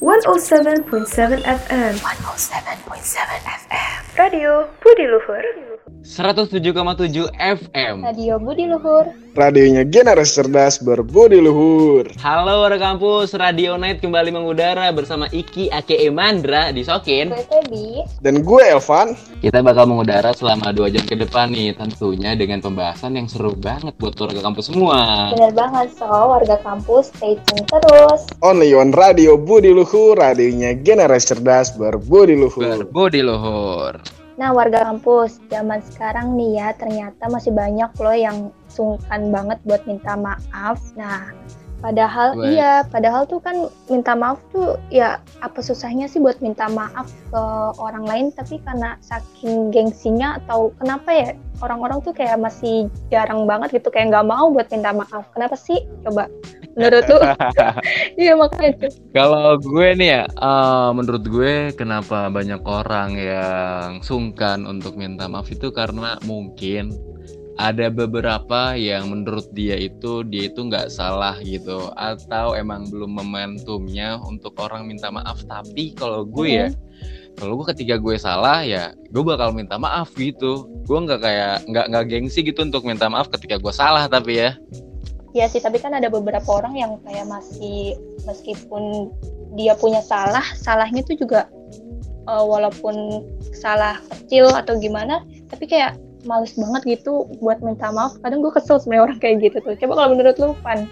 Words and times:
107.7 0.00 1.40
FM 1.40 1.94
107.7 1.96 3.16
FM 3.64 4.18
Radio 4.18 4.68
Budi 4.84 5.06
Luhur 5.08 5.42
107,7 6.06 7.34
FM 7.34 8.06
Radio 8.06 8.38
Budi 8.38 8.70
Luhur. 8.70 9.10
Radionya 9.34 9.82
generasi 9.82 10.38
cerdas 10.38 10.78
berbudi 10.78 11.42
luhur. 11.42 12.06
Halo 12.22 12.62
warga 12.62 12.78
kampus, 12.78 13.34
Radio 13.34 13.74
Night 13.74 13.98
kembali 13.98 14.30
mengudara 14.30 14.86
bersama 14.94 15.26
Iki 15.34 15.68
Ake 15.74 16.06
Mandra 16.14 16.70
di 16.70 16.86
Sokin. 16.86 17.34
Gue 17.34 17.42
Febi 17.50 17.86
Dan 18.22 18.46
gue 18.46 18.62
Elvan. 18.64 19.18
Kita 19.42 19.66
bakal 19.66 19.90
mengudara 19.90 20.30
selama 20.30 20.70
2 20.70 20.94
jam 20.94 21.04
ke 21.04 21.18
depan 21.18 21.50
nih 21.50 21.74
Tentunya 21.74 22.38
dengan 22.38 22.62
pembahasan 22.62 23.18
yang 23.18 23.26
seru 23.26 23.58
banget 23.58 23.98
buat 23.98 24.14
warga 24.14 24.40
kampus 24.46 24.70
semua. 24.70 25.34
Bener 25.34 25.52
banget, 25.58 25.90
so 25.90 26.06
warga 26.06 26.56
kampus 26.62 27.10
stay 27.18 27.34
tune 27.50 27.66
terus. 27.66 28.30
Only 28.46 28.72
on 28.78 28.94
Radio 28.94 29.34
Budi 29.34 29.74
Luhur 29.74 30.14
Radionya 30.14 30.78
generasi 30.78 31.34
cerdas 31.34 31.74
berbudi 31.74 32.38
luhur. 32.38 32.86
Berbudi 32.86 33.26
luhur 33.26 33.98
Nah 34.36 34.52
warga 34.52 34.84
kampus, 34.92 35.40
zaman 35.48 35.80
sekarang 35.80 36.36
nih 36.36 36.60
ya 36.60 36.68
ternyata 36.76 37.24
masih 37.32 37.56
banyak 37.56 37.88
loh 37.96 38.16
yang 38.16 38.38
sungkan 38.68 39.32
banget 39.32 39.56
buat 39.64 39.80
minta 39.88 40.12
maaf. 40.12 40.76
Nah 40.92 41.32
padahal 41.80 42.40
iya, 42.44 42.84
padahal 42.88 43.28
tuh 43.28 43.40
kan 43.40 43.68
minta 43.88 44.16
maaf 44.16 44.40
tuh 44.52 44.80
ya 44.92 45.20
apa 45.44 45.60
susahnya 45.60 46.08
sih 46.08 46.20
buat 46.20 46.40
minta 46.40 46.68
maaf 46.72 47.08
ke 47.32 47.42
orang 47.80 48.04
lain 48.08 48.26
tapi 48.32 48.60
karena 48.64 48.96
saking 49.04 49.72
gengsinya 49.72 50.40
atau 50.40 50.72
kenapa 50.80 51.12
ya 51.12 51.28
orang-orang 51.60 52.00
tuh 52.04 52.16
kayak 52.16 52.40
masih 52.40 52.88
jarang 53.12 53.44
banget 53.44 53.80
gitu 53.80 53.88
kayak 53.92 54.12
nggak 54.12 54.28
mau 54.28 54.52
buat 54.52 54.68
minta 54.68 54.92
maaf. 54.92 55.28
Kenapa 55.32 55.56
sih? 55.56 55.80
Coba 56.04 56.28
menurut 56.76 57.04
lu? 57.08 57.18
Iya 58.20 58.32
makanya 58.36 58.72
tuh. 58.86 58.92
Kalau 59.16 59.56
gue 59.60 59.88
nih 59.96 60.08
ya, 60.08 60.22
eh, 60.28 60.90
menurut 60.92 61.24
gue 61.24 61.54
kenapa 61.74 62.28
banyak 62.28 62.60
orang 62.64 63.16
yang 63.16 63.88
sungkan 64.04 64.68
untuk 64.68 64.94
minta 64.94 65.26
maaf 65.26 65.48
itu 65.48 65.72
karena 65.72 66.20
mungkin 66.28 66.92
ada 67.56 67.88
beberapa 67.88 68.76
yang 68.76 69.08
menurut 69.08 69.48
dia 69.56 69.80
itu 69.80 70.20
dia 70.28 70.52
itu 70.52 70.60
nggak 70.68 70.92
salah 70.92 71.40
gitu. 71.40 71.88
Atau 71.96 72.52
emang 72.52 72.88
belum 72.92 73.16
momentumnya 73.16 74.20
untuk 74.20 74.56
orang 74.60 74.84
minta 74.84 75.08
maaf. 75.08 75.40
Tapi 75.48 75.96
kalau 75.96 76.28
gue 76.28 76.48
ya 76.52 76.68
kalau 77.36 77.60
gue 77.60 77.68
ketika 77.76 78.00
gue 78.00 78.16
salah 78.16 78.64
ya 78.64 78.96
gue 79.12 79.24
bakal 79.24 79.56
minta 79.56 79.80
maaf 79.80 80.12
gitu. 80.16 80.68
Gue 80.84 80.98
nggak 81.04 81.20
kayak 81.24 81.56
nggak 81.68 81.86
nggak 81.92 82.04
gengsi 82.12 82.44
gitu 82.44 82.64
untuk 82.64 82.84
minta 82.84 83.08
maaf 83.08 83.32
ketika 83.32 83.56
gue 83.56 83.72
salah 83.72 84.04
tapi 84.08 84.40
ya 84.40 84.52
Iya 85.36 85.52
sih, 85.52 85.60
tapi 85.60 85.76
kan 85.76 85.92
ada 85.92 86.08
beberapa 86.08 86.48
orang 86.48 86.80
yang 86.80 86.96
kayak 87.04 87.28
masih 87.28 87.92
meskipun 88.24 89.12
dia 89.52 89.76
punya 89.76 90.00
salah, 90.00 90.42
salahnya 90.56 91.04
tuh 91.04 91.12
juga 91.20 91.44
eh, 92.24 92.44
walaupun 92.48 93.20
salah 93.52 94.00
kecil 94.08 94.48
atau 94.48 94.80
gimana, 94.80 95.20
tapi 95.52 95.68
kayak 95.68 96.00
males 96.24 96.56
banget 96.56 96.98
gitu 96.98 97.28
buat 97.44 97.60
minta 97.60 97.92
maaf. 97.92 98.16
Kadang 98.24 98.40
gue 98.40 98.48
kesel 98.48 98.80
sebenarnya 98.80 99.12
orang 99.12 99.18
kayak 99.20 99.36
gitu 99.44 99.60
tuh. 99.60 99.76
Coba 99.76 99.92
kalau 100.00 100.08
menurut 100.16 100.36
lu, 100.40 100.56
Pan, 100.64 100.88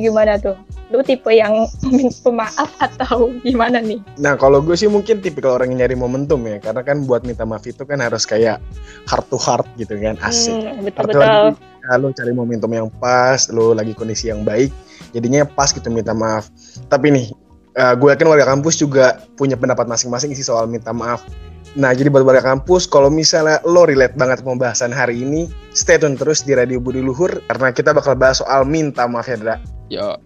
gimana 0.00 0.40
tuh? 0.40 0.56
Lu 0.88 1.00
tipe 1.04 1.28
yang 1.32 1.68
pemaaf 2.24 2.70
atau 2.80 3.32
gimana 3.44 3.80
nih? 3.80 4.00
Nah 4.20 4.36
kalau 4.40 4.64
gue 4.64 4.76
sih 4.76 4.88
mungkin 4.88 5.20
tipikal 5.20 5.60
orang 5.60 5.72
yang 5.76 5.84
nyari 5.84 5.96
momentum 5.96 6.40
ya 6.44 6.60
Karena 6.60 6.84
kan 6.84 7.04
buat 7.04 7.24
minta 7.24 7.44
maaf 7.44 7.64
itu 7.68 7.84
kan 7.84 8.00
harus 8.00 8.24
kayak 8.24 8.60
heart 9.08 9.26
to 9.28 9.36
heart 9.40 9.68
gitu 9.76 9.96
kan 10.00 10.16
Asik 10.24 10.52
Hmm, 10.52 10.84
Heart 10.88 11.12
to 11.12 11.18
betul-betul. 11.18 11.24
heart 11.52 11.72
Ya, 11.82 11.98
lo 11.98 12.14
cari 12.14 12.30
momentum 12.30 12.70
yang 12.70 12.86
pas, 13.02 13.50
lo 13.50 13.74
lagi 13.74 13.90
kondisi 13.90 14.30
yang 14.30 14.46
baik, 14.46 14.70
jadinya 15.10 15.42
pas 15.42 15.74
gitu 15.74 15.90
minta 15.90 16.14
maaf. 16.14 16.46
Tapi 16.86 17.10
nih, 17.10 17.26
eh, 17.74 17.94
gue 17.98 18.06
yakin 18.06 18.30
warga 18.30 18.46
kampus 18.46 18.78
juga 18.78 19.18
punya 19.34 19.58
pendapat 19.58 19.90
masing-masing 19.90 20.30
sih 20.38 20.46
soal 20.46 20.70
minta 20.70 20.94
maaf. 20.94 21.26
Nah, 21.74 21.90
jadi 21.90 22.06
buat 22.12 22.22
warga 22.22 22.44
kampus, 22.54 22.86
kalau 22.86 23.10
misalnya 23.10 23.58
lo 23.66 23.82
relate 23.88 24.14
banget 24.14 24.44
pembahasan 24.46 24.94
hari 24.94 25.24
ini, 25.26 25.50
stay 25.74 25.98
tune 25.98 26.14
terus 26.14 26.46
di 26.46 26.54
Radio 26.54 26.78
Budi 26.78 27.02
Luhur, 27.02 27.42
karena 27.50 27.74
kita 27.74 27.90
bakal 27.90 28.14
bahas 28.14 28.38
soal 28.44 28.62
minta 28.62 29.08
maaf 29.10 29.26
ya, 29.26 29.40
Dra. 29.40 29.56
Yo 29.92 30.16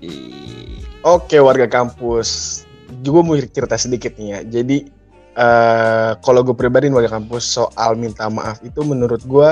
Oke, 1.07 1.39
warga 1.39 1.71
kampus. 1.71 2.63
Gue 3.07 3.23
mau 3.23 3.39
cerita 3.39 3.79
sedikit 3.79 4.19
nih 4.19 4.29
ya. 4.35 4.41
Jadi, 4.59 4.91
eh 5.39 6.11
kalau 6.23 6.43
gue 6.43 6.55
pribadi 6.55 6.91
warga 6.91 7.15
kampus 7.15 7.47
soal 7.47 7.95
minta 7.95 8.27
maaf 8.27 8.59
itu 8.67 8.83
menurut 8.83 9.23
gue 9.23 9.51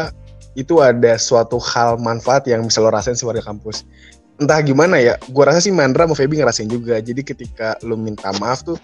itu 0.58 0.82
ada 0.82 1.14
suatu 1.19 1.58
hal 1.62 1.98
manfaat 1.98 2.47
yang 2.50 2.66
bisa 2.66 2.82
lo 2.82 2.91
rasain 2.91 3.19
warga 3.22 3.42
kampus. 3.42 3.86
Entah 4.34 4.58
gimana 4.66 4.98
ya, 4.98 5.14
gue 5.30 5.44
rasa 5.47 5.62
sih 5.62 5.70
Mandra 5.70 6.10
mau 6.10 6.19
Feby 6.19 6.42
ngerasain 6.42 6.66
juga. 6.66 6.98
Jadi 6.98 7.22
ketika 7.22 7.78
lo 7.86 7.94
minta 7.94 8.34
maaf 8.42 8.66
tuh, 8.66 8.75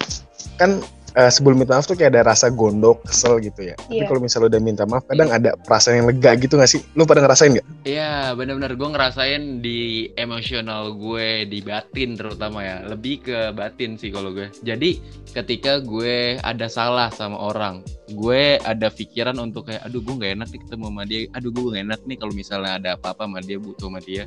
kan 0.54 0.78
eh, 1.14 1.30
sebelum 1.30 1.58
minta 1.58 1.74
maaf 1.78 1.86
tuh 1.86 1.96
kayak 1.98 2.14
ada 2.14 2.30
rasa 2.34 2.50
gondok, 2.50 3.02
kesel 3.06 3.38
gitu 3.42 3.72
ya. 3.72 3.74
Tapi 3.78 4.02
Iya. 4.02 4.06
kalau 4.06 4.20
misalnya 4.22 4.46
lo 4.46 4.50
udah 4.52 4.62
minta 4.62 4.84
maaf, 4.86 5.04
kadang 5.06 5.30
ada 5.30 5.50
perasaan 5.58 6.02
yang 6.02 6.06
lega 6.10 6.30
gitu 6.38 6.54
gak 6.58 6.70
sih? 6.70 6.80
Lo 6.94 7.06
pada 7.06 7.22
ngerasain 7.24 7.56
gak? 7.56 7.66
Iya 7.82 8.36
benar-benar 8.36 8.76
gue 8.76 8.88
ngerasain 8.92 9.42
di 9.64 9.80
emosional 10.14 10.92
gue 10.94 11.48
di 11.48 11.64
batin 11.64 12.14
terutama 12.14 12.60
ya 12.60 12.84
lebih 12.84 13.24
ke 13.24 13.38
batin 13.56 13.96
sih 13.96 14.12
kalau 14.12 14.30
gue 14.36 14.52
jadi 14.60 15.00
ketika 15.32 15.80
gue 15.80 16.36
ada 16.42 16.66
salah 16.68 17.08
sama 17.08 17.40
orang 17.40 17.80
gue 18.10 18.58
ada 18.62 18.90
pikiran 18.90 19.38
untuk 19.38 19.70
kayak 19.70 19.86
aduh 19.86 20.02
gue 20.02 20.14
nggak 20.18 20.32
enak 20.36 20.48
nih 20.50 20.60
ketemu 20.66 20.84
sama 20.90 21.02
dia. 21.06 21.20
Aduh 21.38 21.50
gue 21.54 21.62
nggak 21.70 21.82
enak 21.86 22.00
nih 22.04 22.16
kalau 22.18 22.32
misalnya 22.34 22.72
ada 22.76 22.88
apa-apa 22.98 23.22
sama 23.26 23.38
dia 23.40 23.58
butuh 23.62 23.86
sama 23.86 24.00
dia. 24.02 24.24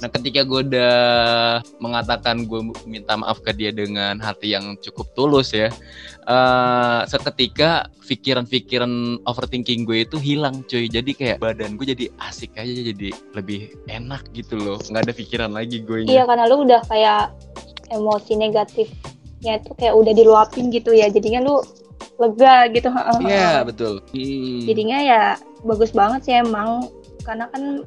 Nah 0.00 0.08
ketika 0.08 0.40
gue 0.42 0.60
udah 0.72 0.96
mengatakan 1.78 2.48
gue 2.48 2.60
minta 2.88 3.14
maaf 3.14 3.44
ke 3.44 3.52
dia 3.52 3.70
dengan 3.70 4.16
hati 4.18 4.56
yang 4.56 4.80
cukup 4.80 5.06
tulus 5.12 5.52
ya 5.52 5.68
eh 6.26 7.00
seketika 7.06 7.86
pikiran-pikiran 8.02 9.22
overthinking 9.28 9.86
gue 9.86 10.08
itu 10.08 10.16
hilang 10.18 10.64
cuy. 10.66 10.88
Jadi 10.88 11.12
kayak 11.14 11.38
badan 11.38 11.76
gue 11.76 11.92
jadi 11.92 12.10
asik 12.24 12.56
aja 12.56 12.72
jadi 12.72 13.14
lebih 13.36 13.76
enak 13.86 14.26
gitu 14.32 14.56
loh. 14.58 14.80
Nggak 14.90 15.02
ada 15.06 15.14
pikiran 15.14 15.50
lagi 15.52 15.84
gue 15.84 16.06
Iya, 16.06 16.24
karena 16.28 16.44
lu 16.48 16.66
udah 16.66 16.82
kayak 16.86 17.34
emosi 17.90 18.38
negatifnya 18.38 19.62
itu 19.62 19.70
kayak 19.78 19.94
udah 19.94 20.12
diluapin 20.14 20.70
gitu 20.74 20.94
ya. 20.94 21.10
Jadinya 21.10 21.46
lu 21.46 21.62
lega 22.16 22.56
gitu. 22.72 22.88
heeh. 22.88 23.16
Iya, 23.24 23.50
betul 23.64 24.00
Hmm. 24.12 24.64
jadinya 24.64 24.98
ya 25.00 25.22
bagus 25.62 25.92
banget 25.92 26.20
sih 26.24 26.34
emang 26.36 26.88
karena 27.24 27.50
kan 27.52 27.84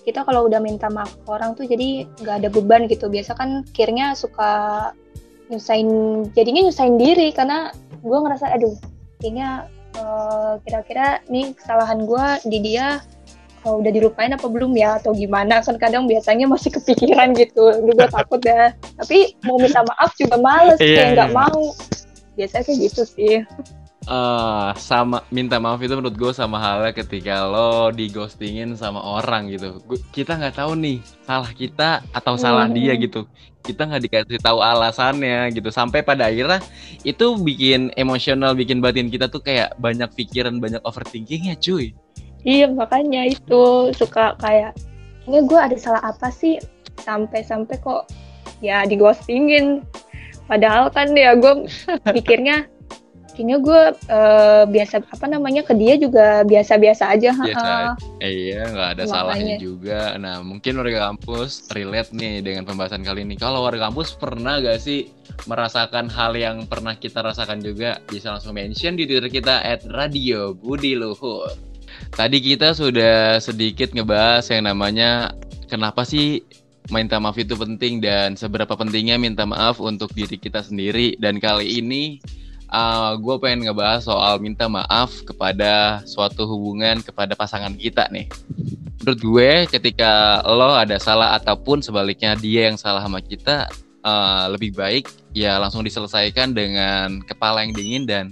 kita 0.00 0.24
kalau 0.24 0.48
udah 0.48 0.58
minta 0.64 0.88
maaf 0.88 1.12
ke 1.12 1.28
orang 1.28 1.52
tuh 1.54 1.68
jadi 1.68 2.08
nggak 2.24 2.36
ada 2.44 2.48
beban 2.48 2.88
gitu 2.88 3.06
biasa 3.06 3.36
kan 3.36 3.62
akhirnya 3.68 4.16
suka 4.16 4.52
nyusahin 5.52 5.90
jadinya 6.32 6.66
nyusahin 6.66 6.96
diri 6.96 7.34
karena 7.36 7.70
gue 8.00 8.18
ngerasa 8.18 8.48
aduh 8.48 8.72
kayaknya 9.20 9.68
eh, 9.98 10.52
kira-kira 10.64 11.20
nih 11.28 11.52
kesalahan 11.52 12.08
gue 12.08 12.26
di 12.48 12.58
dia 12.64 13.04
eh, 13.66 13.74
udah 13.76 13.92
dilupain 13.92 14.32
apa 14.32 14.48
belum 14.48 14.72
ya 14.72 14.96
atau 15.02 15.12
gimana 15.12 15.60
kan 15.60 15.76
kadang 15.76 16.08
biasanya 16.08 16.48
masih 16.48 16.72
kepikiran 16.80 17.36
gitu 17.36 17.68
gue 17.84 18.06
takut 18.08 18.40
dah 18.40 18.72
tapi 18.96 19.36
mau 19.44 19.60
minta 19.60 19.84
maaf 19.84 20.16
juga 20.16 20.40
males 20.40 20.80
Iya, 20.80 20.96
kayak 20.96 21.10
nggak 21.12 21.30
iya. 21.30 21.36
mau 21.36 21.60
biasanya 22.40 22.64
kayak 22.64 22.80
gitu 22.88 23.02
sih. 23.04 23.36
Eh, 24.00 24.70
sama 24.80 25.20
minta 25.28 25.60
maaf 25.60 25.76
itu 25.84 25.92
menurut 25.92 26.16
gue 26.16 26.32
sama 26.32 26.56
halnya 26.56 26.96
ketika 26.96 27.44
lo 27.44 27.92
di 27.92 28.08
ghostingin 28.08 28.72
sama 28.72 28.96
orang 28.96 29.52
gitu. 29.52 29.76
Gu- 29.84 30.00
kita 30.08 30.40
nggak 30.40 30.56
tahu 30.56 30.72
nih 30.72 31.04
salah 31.28 31.52
kita 31.52 32.00
atau 32.16 32.34
salah 32.40 32.64
Hmm. 32.64 32.74
dia 32.80 32.96
gitu. 32.96 33.28
Kita 33.60 33.84
nggak 33.84 34.02
dikasih 34.08 34.40
tahu 34.40 34.64
alasannya 34.64 35.52
gitu. 35.52 35.68
Sampai 35.68 36.00
pada 36.00 36.32
akhirnya 36.32 36.64
itu 37.04 37.36
bikin 37.44 37.92
emosional 37.92 38.56
bikin 38.56 38.80
batin 38.80 39.12
kita 39.12 39.28
tuh 39.28 39.44
kayak 39.44 39.76
banyak 39.76 40.08
pikiran 40.16 40.56
banyak 40.64 40.80
overthinking 40.80 41.52
ya 41.52 41.56
cuy. 41.60 41.92
Iya 42.40 42.72
makanya 42.72 43.28
itu 43.28 43.92
suka 43.92 44.32
kayak 44.40 44.80
ini 45.28 45.44
gue 45.44 45.60
ada 45.60 45.76
salah 45.76 46.00
apa 46.00 46.32
sih? 46.32 46.56
Sampai-sampai 47.04 47.76
kok 47.84 48.08
ya 48.64 48.88
di 48.88 48.96
ghostingin 48.96 49.84
padahal 50.50 50.90
kan 50.90 51.14
ya 51.14 51.38
gue 51.38 51.70
pikirnya 52.10 52.66
kayaknya 53.40 53.56
gue 53.64 53.82
eh, 54.12 54.64
biasa 54.68 55.00
apa 55.00 55.26
namanya 55.30 55.64
ke 55.64 55.72
dia 55.72 55.96
juga 55.96 56.44
biasa-biasa 56.44 57.08
aja 57.08 57.32
biasa. 57.32 57.96
Eh, 58.20 58.52
iya 58.52 58.68
nggak 58.68 58.88
ada 59.00 59.04
Makanya. 59.08 59.14
salahnya 59.16 59.56
juga. 59.56 60.00
Nah 60.20 60.44
mungkin 60.44 60.76
warga 60.76 61.08
kampus 61.08 61.72
relate 61.72 62.12
nih 62.12 62.44
dengan 62.44 62.68
pembahasan 62.68 63.00
kali 63.00 63.24
ini. 63.24 63.40
Kalau 63.40 63.64
warga 63.64 63.88
kampus 63.88 64.12
pernah 64.20 64.60
gak 64.60 64.84
sih 64.84 65.08
merasakan 65.48 66.12
hal 66.12 66.36
yang 66.36 66.68
pernah 66.68 66.92
kita 67.00 67.24
rasakan 67.24 67.64
juga? 67.64 67.96
Bisa 68.12 68.36
langsung 68.36 68.52
mention 68.52 69.00
di 69.00 69.08
twitter 69.08 69.32
kita 69.32 69.64
at 69.64 69.88
radio 69.88 70.52
budi 70.52 70.92
luhur. 70.92 71.48
Tadi 72.12 72.44
kita 72.44 72.76
sudah 72.76 73.40
sedikit 73.40 73.96
ngebahas 73.96 74.44
yang 74.52 74.68
namanya 74.68 75.32
kenapa 75.70 76.04
sih 76.04 76.44
minta 76.90 77.22
maaf 77.22 77.38
itu 77.38 77.54
penting 77.54 78.02
dan 78.02 78.34
seberapa 78.34 78.74
pentingnya 78.74 79.16
minta 79.16 79.46
maaf 79.46 79.78
untuk 79.78 80.10
diri 80.12 80.36
kita 80.36 80.62
sendiri 80.66 81.14
dan 81.22 81.38
kali 81.38 81.80
ini 81.80 82.18
gue 83.18 83.36
pengen 83.42 83.66
ngebahas 83.66 84.06
soal 84.06 84.38
minta 84.38 84.70
maaf 84.70 85.10
kepada 85.26 86.02
suatu 86.06 86.46
hubungan 86.46 87.02
kepada 87.02 87.34
pasangan 87.34 87.74
kita 87.74 88.06
nih. 88.14 88.30
Menurut 89.02 89.20
gue 89.20 89.50
ketika 89.66 90.44
lo 90.44 90.76
ada 90.76 91.00
salah 91.00 91.34
ataupun 91.40 91.82
sebaliknya 91.82 92.36
dia 92.36 92.70
yang 92.70 92.78
salah 92.78 93.02
sama 93.02 93.18
kita, 93.24 93.66
eh, 94.04 94.44
lebih 94.52 94.76
baik 94.76 95.08
ya 95.34 95.58
langsung 95.58 95.82
diselesaikan 95.82 96.54
dengan 96.54 97.24
kepala 97.24 97.64
yang 97.66 97.72
dingin 97.74 98.04
dan 98.06 98.24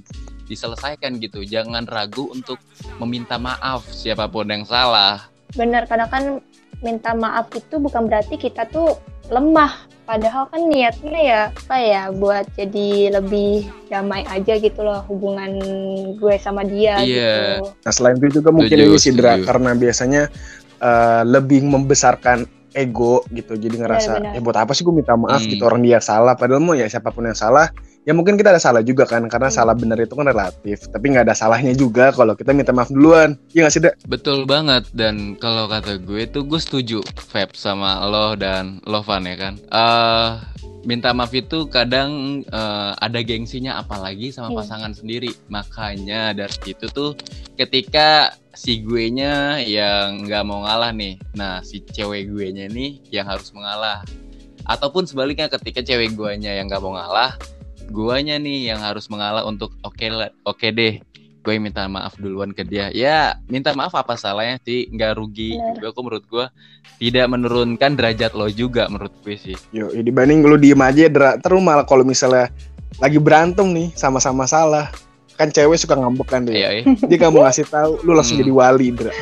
diselesaikan 0.47 1.19
gitu. 1.19 1.43
Jangan 1.43 1.89
ragu 1.89 2.31
untuk 2.31 2.61
meminta 3.01 3.41
maaf 3.41 3.85
siapa 3.91 4.29
pun 4.31 4.47
yang 4.49 4.63
salah. 4.69 5.27
Bener, 5.57 5.89
karena 5.89 6.05
kan 6.07 6.45
minta 6.81 7.13
maaf 7.13 7.51
itu 7.53 7.77
bukan 7.77 8.07
berarti 8.07 8.35
kita 8.35 8.67
tuh 8.67 8.95
lemah. 9.29 9.75
Padahal 10.03 10.49
kan 10.49 10.65
niatnya 10.65 11.21
ya 11.21 11.41
apa 11.53 11.77
ya 11.77 12.03
buat 12.09 12.49
jadi 12.57 13.13
lebih 13.13 13.69
damai 13.87 14.25
aja 14.25 14.57
gitu 14.57 14.81
loh 14.81 15.05
hubungan 15.05 15.53
gue 16.17 16.35
sama 16.41 16.65
dia 16.65 16.97
Iya. 16.97 17.61
gitu. 17.61 17.77
Nah 17.85 17.93
selain 17.93 18.17
itu 18.17 18.41
juga 18.41 18.49
mungkin 18.49 18.73
Setuju, 18.73 18.89
ini 18.89 18.97
sih 18.99 19.13
Dra, 19.13 19.37
setuju. 19.37 19.45
karena 19.45 19.71
biasanya 19.75 20.23
eh, 20.79 21.23
lebih 21.29 21.61
membesarkan 21.63 22.49
ego 22.71 23.21
gitu, 23.29 23.53
jadi 23.53 23.75
ngerasa 23.75 24.11
benar. 24.17 24.33
eh 24.33 24.41
buat 24.41 24.55
apa 24.55 24.71
sih 24.71 24.81
gue 24.81 24.95
minta 24.95 25.13
maaf 25.13 25.43
Hmm. 25.43 25.51
gitu 25.51 25.63
orang 25.67 25.83
dia 25.83 25.99
salah, 25.99 26.33
padahal 26.33 26.63
mau 26.63 26.73
ya 26.73 26.87
siapa 26.87 27.11
pun 27.11 27.27
yang 27.27 27.35
salah, 27.35 27.69
ya 28.09 28.17
mungkin 28.17 28.41
kita 28.41 28.57
ada 28.57 28.63
salah 28.63 28.81
juga 28.81 29.05
kan, 29.05 29.29
karena 29.29 29.53
Hmm. 29.53 29.57
salah 29.61 29.77
benar 29.77 30.01
itu 30.01 30.17
kan 30.17 30.25
relatif, 30.25 30.89
tapi 30.89 31.13
nggak 31.13 31.29
ada 31.29 31.37
salahnya 31.37 31.77
juga 31.77 32.09
kalau 32.11 32.33
kita 32.33 32.57
minta 32.57 32.73
maaf 32.73 32.89
duluan, 32.89 33.37
iya 33.53 33.69
nggak 33.69 33.75
sih 33.77 33.83
Dra? 33.85 33.93
Betul 34.09 34.49
banget 34.49 34.89
dan 34.97 35.37
kalau 35.37 35.69
kata 35.69 36.01
gue 36.01 36.25
tuh 36.25 36.49
gue 36.49 36.57
setuju 36.57 37.05
Feb 37.21 37.53
sama 37.53 38.01
lo 38.09 38.33
dan 38.33 38.81
Lovan 38.89 39.29
ya 39.29 39.37
kan. 39.37 39.55
Eh 39.69 40.29
minta 40.89 41.13
maaf 41.13 41.37
itu 41.37 41.69
kadang 41.69 42.41
eh, 42.49 42.93
ada 42.97 43.21
gengsinya 43.21 43.77
apalagi 43.77 44.33
sama 44.33 44.57
Iya. 44.57 44.59
pasangan 44.65 44.93
sendiri. 44.97 45.29
Makanya 45.53 46.33
dari 46.33 46.57
itu 46.65 46.89
tuh 46.89 47.13
ketika 47.61 48.33
si 48.57 48.81
gue 48.81 49.13
nya 49.13 49.61
yang 49.61 50.25
nggak 50.25 50.43
mau 50.49 50.65
ngalah 50.65 50.97
nih. 50.97 51.21
Nah, 51.37 51.61
si 51.61 51.85
cewek 51.85 52.33
gue 52.33 52.47
nya 52.57 52.73
nih 52.73 53.05
yang 53.13 53.29
harus 53.29 53.53
mengalah. 53.53 54.01
Ataupun 54.65 55.05
sebaliknya 55.05 55.53
ketika 55.53 55.85
cewek 55.85 56.17
gue 56.17 56.33
nya 56.41 56.57
yang 56.57 56.73
nggak 56.73 56.81
mau 56.81 56.97
ngalah, 56.97 57.37
guanya 57.89 58.37
nih 58.37 58.71
yang 58.71 58.81
harus 58.81 59.09
mengalah 59.09 59.45
untuk 59.45 59.73
oke 59.81 60.07
lah, 60.07 60.31
oke 60.45 60.69
deh 60.69 61.01
gue 61.39 61.55
minta 61.57 61.89
maaf 61.89 62.13
duluan 62.21 62.53
ke 62.53 62.61
dia 62.61 62.93
ya 62.93 63.41
minta 63.49 63.73
maaf 63.73 63.97
apa 63.97 64.21
salahnya 64.21 64.61
sih 64.61 64.85
nggak 64.93 65.17
rugi 65.17 65.57
juga 65.73 65.97
kok 65.97 66.03
menurut 66.05 66.25
gue 66.29 66.45
tidak 67.01 67.27
menurunkan 67.31 67.97
derajat 67.97 68.37
lo 68.37 68.53
juga 68.53 68.85
menurut 68.93 69.15
gue 69.25 69.33
sih 69.39 69.57
Yo, 69.73 69.89
ya 69.89 70.05
dibanding 70.05 70.45
lu 70.45 70.61
diem 70.61 70.77
aja 70.77 71.09
Dra, 71.09 71.41
terus 71.41 71.63
malah 71.65 71.89
kalau 71.89 72.05
misalnya 72.05 72.53
lagi 73.01 73.17
berantem 73.17 73.65
nih 73.71 73.89
sama-sama 73.95 74.45
salah, 74.45 74.91
kan 75.39 75.55
cewek 75.55 75.79
suka 75.79 75.95
ngambek 75.95 76.27
kan 76.27 76.43
dia. 76.43 76.57
iya 76.59 76.69
iya. 76.83 76.85
Dia 77.07 77.17
gak 77.17 77.31
mau 77.31 77.47
ngasih 77.47 77.71
tahu, 77.71 78.03
lu 78.03 78.11
langsung 78.11 78.35
Hmm. 78.37 78.43
jadi 78.43 78.53
wali 78.53 78.89
Dra. 78.91 79.13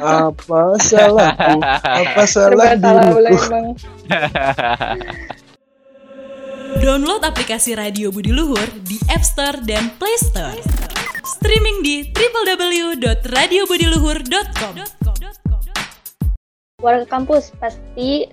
apa 0.00 0.60
salahku? 0.80 1.60
Apa 2.00 2.22
salah 2.24 2.74
salah 2.74 2.74
diriku? 3.20 3.76
Download 6.82 7.22
aplikasi 7.22 7.78
Radio 7.78 8.10
Budi 8.10 8.34
Luhur 8.34 8.66
di 8.82 8.98
App 9.06 9.22
Store 9.22 9.62
dan 9.62 9.94
Play 9.94 10.18
Store. 10.18 10.58
Streaming 11.22 11.86
di 11.86 12.10
www.radiobudiluhur.com. 12.10 14.74
Warga 16.82 17.06
kampus 17.06 17.54
pasti 17.62 18.26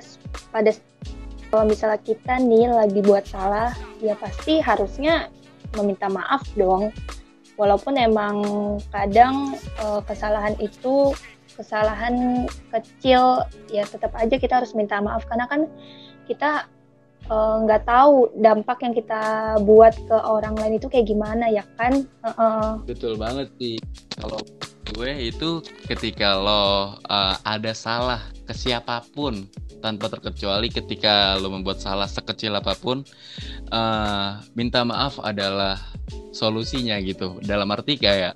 pada 0.50 0.74
kalau 1.54 1.70
misalnya 1.70 2.02
kita 2.02 2.42
nih 2.42 2.74
lagi 2.74 3.06
buat 3.06 3.30
salah, 3.30 3.78
ya 4.02 4.18
pasti 4.18 4.58
harusnya 4.58 5.30
meminta 5.78 6.10
maaf 6.10 6.42
dong. 6.58 6.90
Walaupun 7.62 7.94
emang 8.00 8.42
kadang 8.90 9.54
eh, 9.60 10.02
kesalahan 10.10 10.56
itu 10.58 11.14
kesalahan 11.54 12.48
kecil, 12.74 13.46
ya 13.70 13.86
tetap 13.86 14.18
aja 14.18 14.34
kita 14.40 14.56
harus 14.64 14.74
minta 14.74 14.98
maaf 14.98 15.30
karena 15.30 15.46
kan 15.46 15.70
kita 16.26 16.66
eh, 17.32 17.56
nggak 17.64 17.88
tahu 17.88 18.28
dampak 18.44 18.78
yang 18.84 18.94
kita 18.94 19.24
buat 19.64 19.96
ke 19.96 20.18
orang 20.20 20.60
lain 20.60 20.76
itu 20.78 20.92
kayak 20.92 21.08
gimana 21.08 21.48
ya 21.48 21.64
kan? 21.80 22.04
Heeh. 22.28 22.68
betul 22.84 23.16
banget 23.16 23.48
sih 23.56 23.80
kalau 24.20 24.44
gue 24.92 25.32
itu 25.32 25.64
ketika 25.88 26.36
lo 26.36 27.00
uh, 27.08 27.36
ada 27.48 27.72
salah 27.72 28.20
ke 28.44 28.52
siapa 28.52 29.00
pun 29.16 29.48
tanpa 29.80 30.12
terkecuali 30.12 30.68
ketika 30.68 31.40
lo 31.40 31.50
membuat 31.50 31.80
salah 31.80 32.06
sekecil 32.06 32.54
apa 32.60 32.76
pun 32.76 33.02
uh, 33.72 34.44
minta 34.54 34.84
maaf 34.84 35.18
adalah 35.24 35.80
solusinya 36.36 37.00
gitu 37.02 37.40
dalam 37.48 37.72
arti 37.72 37.96
kayak 37.96 38.36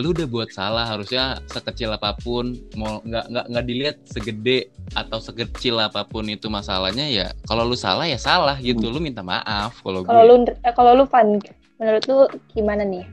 lu 0.00 0.16
udah 0.16 0.24
buat 0.24 0.48
salah 0.48 0.88
harusnya 0.88 1.36
sekecil 1.52 1.92
apa 1.92 2.16
pun 2.24 2.56
mau 2.80 3.04
nggak 3.04 3.24
nggak 3.28 3.46
nggak 3.52 3.64
dilihat 3.68 3.96
segede 4.08 4.72
atau 4.96 5.20
sekecil 5.20 5.76
apa 5.76 6.08
pun 6.08 6.24
itu 6.32 6.48
masalahnya 6.48 7.04
ya 7.12 7.26
kalau 7.44 7.68
lu 7.68 7.76
salah 7.76 8.08
ya 8.08 8.16
salah 8.16 8.56
gitu 8.56 8.88
lu 8.88 8.96
minta 9.04 9.20
maaf 9.20 9.76
kalau 9.84 10.00
Kalau 10.00 10.24
gue 10.24 10.28
lu 10.32 10.34
eh, 10.48 10.72
kalau 10.72 10.92
lu 10.96 11.04
Van, 11.04 11.36
menurut 11.76 12.04
lu 12.08 12.18
gimana 12.56 12.82
nih? 12.88 13.04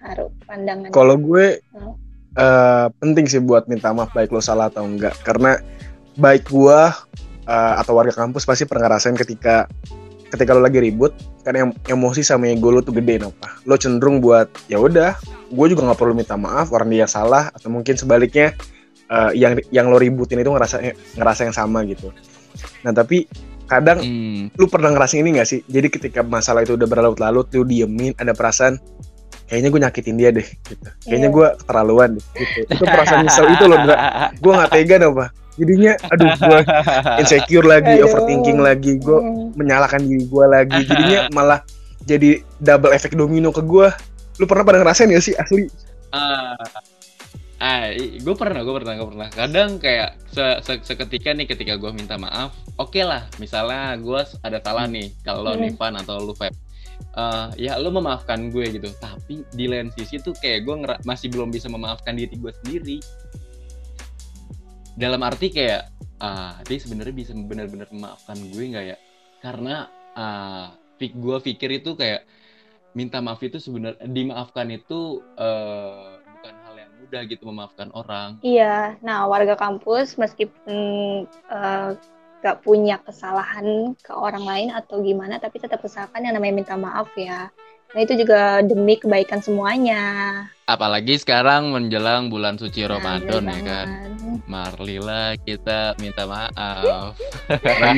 Harus 0.00 0.32
pandangan. 0.48 0.88
Kalau 0.88 1.20
gue 1.20 1.60
Hmm. 1.76 1.92
eh, 2.38 2.86
penting 3.02 3.26
sih 3.28 3.42
buat 3.42 3.68
minta 3.68 3.92
maaf 3.92 4.14
baik 4.16 4.32
lo 4.32 4.40
salah 4.40 4.72
atau 4.72 4.86
enggak 4.86 5.12
karena 5.26 5.60
baik 6.16 6.48
gua 6.48 6.94
eh, 7.44 7.74
atau 7.76 7.92
warga 7.98 8.14
kampus 8.14 8.48
pasti 8.48 8.64
pernah 8.64 8.88
ngerasain 8.88 9.18
ketika 9.20 9.68
ketika 10.30 10.54
lo 10.54 10.62
lagi 10.62 10.78
ribut 10.78 11.10
kan 11.42 11.58
em- 11.58 11.76
emosi 11.86 12.22
sama 12.22 12.46
ego 12.46 12.70
lo 12.70 12.80
tuh 12.80 12.94
gede 12.94 13.20
apa 13.20 13.58
lo 13.66 13.74
cenderung 13.74 14.22
buat 14.22 14.46
ya 14.70 14.78
udah 14.78 15.18
gue 15.50 15.66
juga 15.66 15.82
nggak 15.90 15.98
perlu 15.98 16.14
minta 16.14 16.38
maaf 16.38 16.70
orang 16.70 16.88
dia 16.90 17.10
salah 17.10 17.50
atau 17.50 17.68
mungkin 17.68 17.98
sebaliknya 17.98 18.54
eh, 19.10 19.30
yang 19.34 19.58
yang 19.74 19.90
lo 19.90 19.98
ributin 19.98 20.38
itu 20.38 20.50
ngerasa 20.50 20.78
ngerasa 21.18 21.50
yang 21.50 21.54
sama 21.54 21.82
gitu 21.84 22.14
nah 22.86 22.94
tapi 22.94 23.26
kadang 23.70 24.02
Hmm, 24.02 24.50
lu 24.58 24.66
pernah 24.66 24.90
ngerasain 24.90 25.22
ini 25.22 25.38
gak 25.38 25.46
sih? 25.46 25.62
Jadi 25.70 25.94
ketika 25.94 26.26
masalah 26.26 26.66
itu 26.66 26.74
udah 26.74 26.90
berlarut-larut, 26.90 27.46
lu 27.54 27.62
diemin, 27.62 28.10
ada 28.18 28.34
perasaan 28.34 28.82
kayaknya 29.46 29.70
gue 29.70 29.80
nyakitin 29.86 30.16
dia 30.18 30.34
deh, 30.34 30.42
gitu. 30.42 30.90
Kayaknya 31.06 31.28
Iya. 31.30 31.36
gue 31.38 31.46
keterlaluan 31.62 32.08
deh, 32.18 32.24
gitu. 32.34 32.60
Itu 32.66 32.82
perasaan 32.82 33.30
nyesel 33.30 33.46
itu 33.54 33.64
loh. 33.70 33.78
Gue 34.42 34.52
gak 34.58 34.74
tega 34.74 34.94
apa. 35.06 35.26
Jadinya, 35.58 35.92
aduh, 36.08 36.30
gue 36.30 36.60
insecure 37.20 37.66
lagi, 37.66 37.98
Aduh. 37.98 38.06
overthinking 38.06 38.58
lagi, 38.58 38.92
gue 38.98 39.18
Hmm. 39.18 39.50
menyalahkan 39.54 40.02
diri 40.02 40.24
gue 40.24 40.44
lagi. 40.46 40.80
Jadinya 40.86 41.20
malah 41.36 41.60
jadi 42.06 42.42
double 42.58 42.92
efek 42.92 43.14
domino 43.14 43.50
ke 43.50 43.60
gue. 43.60 43.88
Lu 44.38 44.44
pernah 44.46 44.64
pada 44.64 44.80
ngerasain 44.80 45.10
gak 45.10 45.20
sih 45.20 45.34
asli? 45.36 45.68
Ah, 46.10 46.56
ah 47.58 47.92
gue 47.92 48.34
pernah, 48.34 48.62
gue 48.62 48.74
pernah, 48.74 48.94
gue 48.96 49.08
pernah. 49.10 49.28
Kadang 49.28 49.76
kayak 49.76 50.16
se- 50.30 50.60
se- 50.64 50.84
seketika 50.86 51.34
nih 51.34 51.44
ketika 51.44 51.76
gue 51.76 51.90
minta 51.92 52.16
maaf, 52.16 52.56
oke 52.76 52.98
lah, 53.04 53.28
misalnya 53.36 53.98
gue 54.00 54.20
ada 54.40 54.58
salah 54.64 54.88
nih, 54.88 55.12
kalau 55.20 55.52
Hmm. 55.52 55.66
Nivan 55.66 55.98
atau 55.98 56.22
lu 56.22 56.32
Feb, 56.32 56.54
Eh, 57.10 57.66
ya 57.66 57.80
lu 57.80 57.90
memaafkan 57.90 58.52
gue 58.52 58.76
gitu. 58.76 58.86
Tapi 59.00 59.42
di 59.56 59.66
lain 59.66 59.88
sisi 59.90 60.20
tuh 60.20 60.36
kayak 60.36 60.68
gue 60.68 60.74
masih 61.02 61.32
belum 61.32 61.48
bisa 61.48 61.66
memaafkan 61.66 62.12
diri 62.14 62.36
gue 62.36 62.52
sendiri. 62.62 63.00
Dalam 64.98 65.20
arti 65.22 65.48
kayak, 65.54 65.82
ah 66.20 66.58
dia 66.66 66.78
sebenarnya 66.78 67.14
bisa 67.14 67.32
benar-benar 67.34 67.88
memaafkan 67.90 68.36
gue 68.36 68.64
nggak 68.74 68.84
ya? 68.84 68.96
Karena 69.40 69.88
ah 70.14 70.74
gue 71.00 71.36
pikir 71.40 71.80
itu 71.80 71.96
kayak 71.96 72.28
minta 72.92 73.22
maaf 73.22 73.40
itu 73.40 73.56
sebenarnya 73.56 74.04
dimaafkan 74.04 74.68
itu 74.74 75.22
eh, 75.38 76.20
bukan 76.20 76.54
hal 76.66 76.74
yang 76.76 76.92
mudah 77.00 77.22
gitu 77.24 77.42
memaafkan 77.48 77.88
orang. 77.94 78.36
Iya, 78.42 78.98
nah 79.00 79.24
warga 79.30 79.54
kampus 79.56 80.18
meskipun 80.18 80.74
eh, 81.28 81.90
gak 82.40 82.64
punya 82.64 82.96
kesalahan 83.04 83.92
ke 84.00 84.12
orang 84.16 84.44
lain 84.48 84.68
atau 84.72 85.04
gimana, 85.04 85.36
tapi 85.36 85.60
tetap 85.60 85.84
usahakan 85.84 86.24
yang 86.24 86.34
namanya 86.36 86.54
minta 86.56 86.74
maaf 86.76 87.12
ya. 87.12 87.52
Nah 87.92 88.00
itu 88.00 88.16
juga 88.16 88.64
demi 88.64 88.96
kebaikan 88.96 89.44
semuanya. 89.44 90.00
Apalagi 90.70 91.18
sekarang 91.18 91.74
menjelang 91.74 92.30
bulan 92.30 92.54
suci 92.54 92.86
Nah, 92.86 92.94
Ramadan 92.94 93.42
ya 93.50 93.60
kan. 93.66 93.88
Marlila 94.46 95.34
kita 95.42 95.98
minta 95.98 96.22
maaf. 96.30 97.18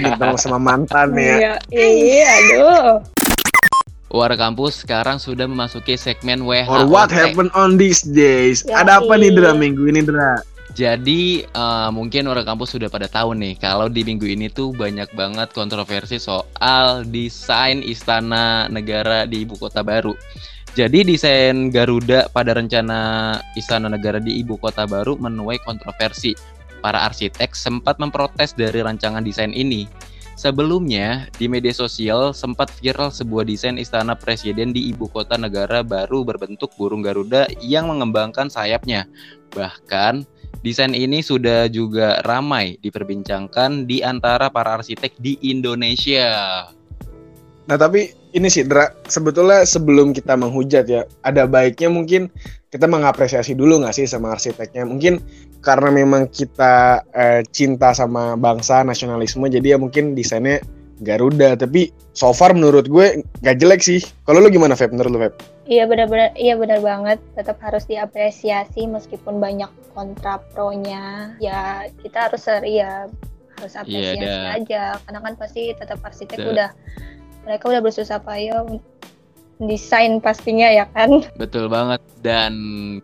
Minta 0.00 0.32
sama 0.40 0.56
mantan 0.56 1.12
ya. 1.12 1.60
Iya, 1.68 1.88
iya, 1.92 2.28
aduh. 2.40 3.04
Warga 4.08 4.48
kampus 4.48 4.88
sekarang 4.88 5.20
sudah 5.20 5.44
memasuki 5.44 6.00
segmen 6.00 6.48
WHO. 6.48 6.68
Or 6.72 6.88
what 6.88 7.12
happened 7.12 7.52
on 7.52 7.76
these 7.76 8.00
days? 8.00 8.64
Ya, 8.64 8.80
Ada 8.80 9.04
apa 9.04 9.20
nih, 9.20 9.36
Dra, 9.36 9.52
iya. 9.52 9.60
minggu 9.60 9.84
ini, 9.92 10.00
Dra? 10.00 10.40
Jadi 10.72 11.44
eh, 11.44 11.90
mungkin 11.92 12.24
orang 12.32 12.48
kampus 12.48 12.72
sudah 12.72 12.88
pada 12.88 13.04
tahu 13.04 13.36
nih 13.36 13.60
kalau 13.60 13.92
di 13.92 14.08
minggu 14.08 14.24
ini 14.24 14.48
tuh 14.48 14.72
banyak 14.72 15.12
banget 15.12 15.52
kontroversi 15.52 16.16
soal 16.16 17.04
desain 17.04 17.84
istana 17.84 18.72
negara 18.72 19.28
di 19.28 19.44
ibu 19.44 19.60
kota 19.60 19.84
baru. 19.84 20.16
Jadi 20.72 21.04
desain 21.04 21.68
Garuda 21.68 22.32
pada 22.32 22.56
rencana 22.56 23.36
istana 23.60 23.92
negara 23.92 24.16
di 24.16 24.40
ibu 24.40 24.56
kota 24.56 24.88
baru 24.88 25.20
menuai 25.20 25.60
kontroversi. 25.68 26.32
Para 26.80 27.04
arsitek 27.04 27.52
sempat 27.52 28.00
memprotes 28.00 28.56
dari 28.56 28.80
rancangan 28.80 29.20
desain 29.20 29.52
ini. 29.52 29.84
Sebelumnya, 30.32 31.28
di 31.36 31.44
media 31.44 31.76
sosial 31.76 32.32
sempat 32.32 32.72
viral 32.80 33.12
sebuah 33.12 33.44
desain 33.44 33.76
istana 33.76 34.16
presiden 34.16 34.72
di 34.72 34.88
ibu 34.88 35.06
kota 35.12 35.36
negara 35.36 35.84
baru 35.84 36.24
berbentuk 36.24 36.72
burung 36.80 37.04
Garuda 37.04 37.46
yang 37.60 37.92
mengembangkan 37.92 38.48
sayapnya. 38.48 39.04
Bahkan 39.52 40.24
Desain 40.62 40.94
ini 40.94 41.26
sudah 41.26 41.66
juga 41.66 42.22
ramai 42.22 42.78
diperbincangkan 42.78 43.82
di 43.82 43.98
antara 43.98 44.46
para 44.46 44.78
arsitek 44.78 45.18
di 45.18 45.34
Indonesia. 45.42 46.70
Nah 47.70 47.76
tapi 47.78 48.10
ini 48.32 48.48
sih 48.48 48.64
Dra, 48.64 48.90
sebetulnya 49.06 49.62
sebelum 49.62 50.16
kita 50.16 50.34
menghujat 50.34 50.84
ya, 50.88 51.04
ada 51.22 51.44
baiknya 51.44 51.92
mungkin 51.92 52.32
kita 52.72 52.88
mengapresiasi 52.88 53.52
dulu 53.52 53.84
nggak 53.84 53.94
sih 53.94 54.08
sama 54.08 54.32
arsiteknya. 54.34 54.88
Mungkin 54.88 55.20
karena 55.60 55.92
memang 55.92 56.26
kita 56.32 57.04
eh, 57.12 57.44
cinta 57.52 57.92
sama 57.92 58.34
bangsa, 58.34 58.82
nasionalisme, 58.82 59.46
jadi 59.46 59.76
ya 59.76 59.78
mungkin 59.78 60.16
desainnya 60.16 60.64
Garuda. 61.02 61.58
Tapi 61.58 61.90
so 62.14 62.30
far 62.32 62.54
menurut 62.54 62.86
gue 62.88 63.20
nggak 63.42 63.56
jelek 63.58 63.82
sih. 63.82 64.00
Kalau 64.24 64.38
lu 64.40 64.48
gimana 64.48 64.78
Feb? 64.78 64.94
Menurut 64.94 65.10
lu 65.12 65.20
Feb? 65.20 65.34
Iya 65.66 65.84
benar-benar, 65.86 66.34
iya 66.38 66.54
benar 66.56 66.78
banget. 66.80 67.18
Tetap 67.34 67.58
harus 67.60 67.84
diapresiasi 67.86 68.86
meskipun 68.86 69.42
banyak 69.42 69.68
kontra 69.92 70.40
pro-nya. 70.54 71.34
Ya 71.42 71.90
kita 72.00 72.30
harus 72.30 72.42
ya 72.66 73.10
harus 73.58 73.72
apresiasi 73.76 74.22
dah. 74.22 74.56
aja. 74.56 74.82
Karena 75.04 75.20
kan 75.20 75.34
pasti 75.36 75.74
tetap 75.74 75.98
arsitek 76.02 76.38
Betul. 76.38 76.54
udah 76.56 76.70
mereka 77.46 77.70
udah 77.70 77.82
bersusah 77.82 78.20
payah 78.22 78.64
desain 79.62 80.18
pastinya 80.18 80.66
ya 80.70 80.86
kan. 80.90 81.22
Betul 81.38 81.70
banget. 81.70 82.02
Dan 82.18 82.52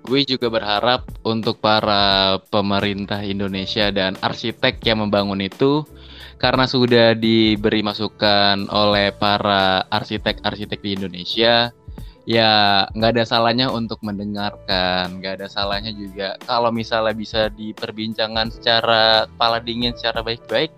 gue 0.03 0.21
juga 0.27 0.51
berharap 0.51 1.07
untuk 1.23 1.63
para 1.63 2.39
pemerintah 2.51 3.23
Indonesia 3.23 3.91
dan 3.95 4.19
arsitek 4.19 4.83
yang 4.83 5.07
membangun 5.07 5.43
itu 5.43 5.87
karena 6.39 6.71
sudah 6.71 7.19
diberi 7.19 7.83
masukan 7.83 8.71
oleh 8.71 9.11
para 9.11 9.83
arsitek-arsitek 9.91 10.79
di 10.79 10.91
Indonesia 10.95 11.75
ya 12.29 12.85
nggak 12.93 13.17
ada 13.17 13.25
salahnya 13.25 13.73
untuk 13.73 13.99
mendengarkan 14.05 15.19
nggak 15.19 15.43
ada 15.43 15.49
salahnya 15.49 15.91
juga 15.97 16.37
kalau 16.45 16.69
misalnya 16.69 17.17
bisa 17.17 17.49
diperbincangkan 17.51 18.53
secara 18.53 19.25
kepala 19.27 19.59
dingin 19.65 19.97
secara 19.97 20.21
baik-baik 20.21 20.69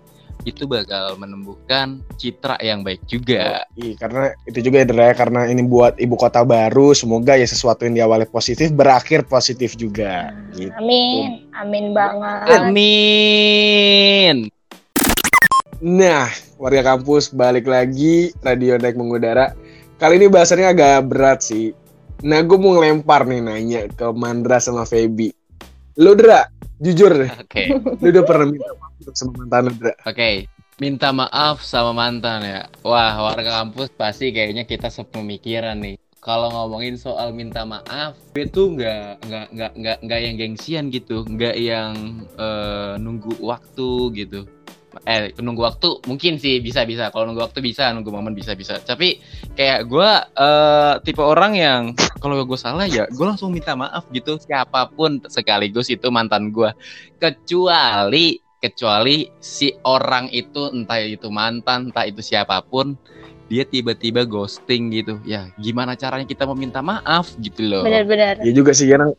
itu 0.45 0.65
bakal 0.65 1.15
menumbuhkan 1.21 2.01
citra 2.17 2.57
yang 2.61 2.81
baik 2.81 3.01
juga 3.05 3.61
Iya, 3.77 3.95
karena 3.97 4.35
itu 4.45 4.59
juga 4.61 4.83
ya 4.83 4.87
Dra, 4.87 5.03
ya, 5.11 5.13
karena 5.15 5.41
ini 5.47 5.63
buat 5.63 5.95
ibu 5.97 6.15
kota 6.19 6.43
baru, 6.43 6.93
semoga 6.93 7.39
ya 7.39 7.47
sesuatu 7.47 7.87
yang 7.87 7.95
diawali 7.97 8.27
positif 8.29 8.69
berakhir 8.73 9.23
positif 9.25 9.73
juga. 9.79 10.35
Gitu. 10.53 10.73
Amin, 10.75 11.47
amin 11.55 11.95
banget. 11.95 12.61
Amin. 12.61 14.35
Nah, 15.81 16.29
warga 16.61 16.93
kampus 16.93 17.33
balik 17.33 17.65
lagi 17.65 18.29
Radio 18.45 18.77
Naik 18.77 18.99
Mengudara. 18.99 19.57
Kali 19.97 20.21
ini 20.21 20.29
bahasannya 20.29 20.67
agak 20.69 21.09
berat 21.09 21.41
sih. 21.41 21.73
Nah, 22.21 22.45
gue 22.45 22.57
mau 22.57 22.77
ngelempar 22.77 23.25
nih 23.25 23.41
nanya 23.41 23.81
ke 23.89 24.05
Mandra 24.13 24.61
sama 24.61 24.85
Feby. 24.85 25.33
Lu 25.97 26.13
Dra, 26.13 26.45
jujur 26.77 27.13
deh, 27.17 27.31
Oke. 27.33 27.73
lu 27.97 28.07
udah 28.13 28.23
pernah 28.25 28.45
minta 28.49 28.69
untuk 29.01 29.17
sama 29.17 29.33
mantan? 29.43 29.73
Oke, 30.05 30.45
minta 30.77 31.09
maaf 31.09 31.65
sama 31.65 31.91
mantan 31.91 32.45
ya. 32.45 32.61
Wah, 32.85 33.17
warga 33.17 33.65
kampus 33.65 33.89
pasti 33.97 34.29
kayaknya 34.29 34.69
kita 34.69 34.93
sepemikiran 34.93 35.81
nih. 35.81 35.97
Kalau 36.21 36.53
ngomongin 36.53 37.01
soal 37.01 37.33
minta 37.33 37.65
maaf, 37.65 38.13
gue 38.37 38.45
tuh 38.45 38.77
nggak 38.77 39.25
nggak 39.25 39.47
nggak 39.57 39.71
nggak 39.73 39.97
nggak 40.05 40.19
yang 40.21 40.35
gengsian 40.37 40.93
gitu, 40.93 41.25
nggak 41.25 41.57
yang 41.57 41.93
eh, 42.37 42.93
nunggu 43.01 43.41
waktu 43.41 43.89
gitu. 44.13 44.45
Eh, 45.07 45.33
nunggu 45.39 45.65
waktu 45.65 46.03
mungkin 46.05 46.37
sih 46.37 46.61
bisa 46.61 46.85
bisa. 46.85 47.09
Kalau 47.09 47.25
nunggu 47.25 47.41
waktu 47.41 47.65
bisa, 47.65 47.89
nunggu 47.89 48.13
momen 48.13 48.37
bisa 48.37 48.53
bisa. 48.53 48.77
Tapi 48.77 49.17
kayak 49.57 49.89
gue 49.89 50.09
eh, 50.37 50.93
tipe 51.01 51.25
orang 51.25 51.57
yang 51.57 51.81
kalau 52.21 52.37
gue 52.37 52.59
salah 52.59 52.85
ya, 52.85 53.09
gue 53.09 53.25
langsung 53.25 53.49
minta 53.49 53.73
maaf 53.73 54.05
gitu. 54.13 54.37
Siapa 54.37 54.93
pun 54.93 55.25
sekaligus 55.25 55.89
itu 55.89 56.05
mantan 56.13 56.53
gue, 56.53 56.69
kecuali 57.17 58.50
kecuali 58.61 59.27
si 59.41 59.73
orang 59.83 60.29
itu 60.29 60.69
entah 60.69 61.01
itu 61.01 61.27
mantan 61.33 61.89
entah 61.89 62.05
itu 62.05 62.21
siapa 62.21 62.61
pun 62.61 62.93
dia 63.51 63.67
tiba-tiba 63.67 64.23
ghosting 64.23 64.93
gitu 64.93 65.17
ya 65.27 65.49
gimana 65.59 65.97
caranya 65.97 66.23
kita 66.23 66.47
meminta 66.55 66.79
maaf 66.79 67.33
gitu 67.41 67.65
loh 67.67 67.83
Benar-benar. 67.83 68.39
Ya 68.39 68.53
juga 68.55 68.71
sih, 68.71 68.87
karena 68.87 69.11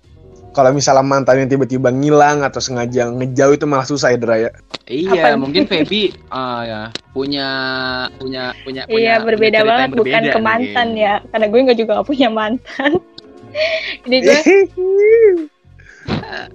kalau 0.56 0.72
misalnya 0.72 1.04
mantannya 1.04 1.48
tiba-tiba 1.48 1.88
ngilang 1.92 2.44
atau 2.44 2.60
sengaja 2.60 3.08
ngejauh 3.12 3.56
itu 3.56 3.64
malah 3.68 3.84
susah 3.88 4.12
ya, 4.14 4.18
Dra 4.20 4.36
ya. 4.36 4.50
iya 4.88 5.32
Apa? 5.32 5.40
mungkin 5.40 5.64
Feby 5.64 6.12
ah, 6.28 6.60
ya 6.64 6.80
punya 7.16 7.48
punya 8.20 8.52
punya 8.62 8.82
punya 8.82 8.82
Iya 8.88 9.14
punya 9.20 9.26
berbeda 9.26 9.58
banget 9.64 9.88
yang 9.88 9.96
bukan 9.96 10.12
berbeda 10.22 10.34
ke 10.36 10.40
mantan 10.44 10.88
ya 10.96 11.14
karena 11.32 11.46
gue 11.48 11.60
nggak 11.64 11.78
juga 11.80 11.90
gak 12.00 12.08
punya 12.08 12.28
mantan 12.28 12.92
ini 14.06 14.16
gue 14.22 14.38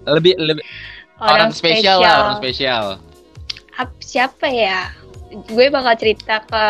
lebih 0.17 0.33
lebih 0.37 0.65
orang, 1.21 1.51
spesial 1.53 1.97
lah 2.01 2.15
orang 2.23 2.37
spesial. 2.41 2.83
Ap- 3.77 4.01
siapa 4.01 4.47
ya? 4.49 4.93
Gue 5.49 5.69
bakal 5.69 5.93
cerita 5.99 6.41
ke 6.45 6.63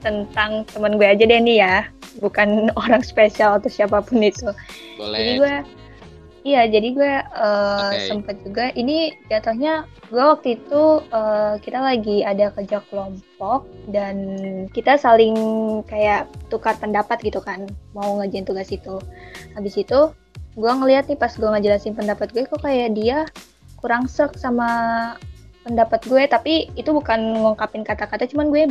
tentang 0.00 0.64
teman 0.68 0.96
gue 0.96 1.06
aja 1.06 1.24
deh 1.26 1.40
nih 1.40 1.58
ya. 1.62 1.76
Bukan 2.18 2.70
orang 2.82 3.02
spesial 3.06 3.58
atau 3.58 3.70
siapa 3.70 4.02
pun 4.02 4.22
itu. 4.22 4.50
Jadi 4.50 4.98
boleh 4.98 5.22
gue 5.38 5.54
iya 6.40 6.64
jadi 6.64 6.96
gue 6.96 7.12
eh, 7.20 7.90
Oke. 7.92 8.08
sempet 8.08 8.36
juga. 8.42 8.72
Ini 8.72 9.12
jatuhnya 9.28 9.84
gue 10.08 10.24
waktu 10.24 10.56
itu 10.60 10.82
eh, 11.12 11.54
kita 11.60 11.78
lagi 11.78 12.24
ada 12.24 12.48
kerja 12.52 12.80
kelompok 12.88 13.68
dan 13.92 14.16
kita 14.72 14.96
saling 14.96 15.36
kayak 15.84 16.26
tukar 16.48 16.74
pendapat 16.80 17.20
gitu 17.20 17.38
kan 17.44 17.68
mau 17.92 18.18
ngerjain 18.20 18.48
tugas 18.48 18.72
itu. 18.72 18.98
Habis 19.52 19.76
itu 19.78 20.12
gue 20.58 20.72
ngeliat 20.72 21.06
nih 21.06 21.18
pas 21.18 21.30
gue 21.30 21.46
ngejelasin 21.46 21.94
pendapat 21.94 22.34
gue 22.34 22.42
kok 22.44 22.60
kayak 22.60 22.92
dia 22.98 23.28
kurang 23.80 24.06
serk 24.06 24.36
sama 24.36 24.68
pendapat 25.64 26.00
gue 26.08 26.22
tapi 26.24 26.54
itu 26.76 26.90
bukan 26.92 27.36
ngungkapin 27.36 27.84
kata-kata 27.84 28.24
cuman 28.30 28.48
gue 28.48 28.62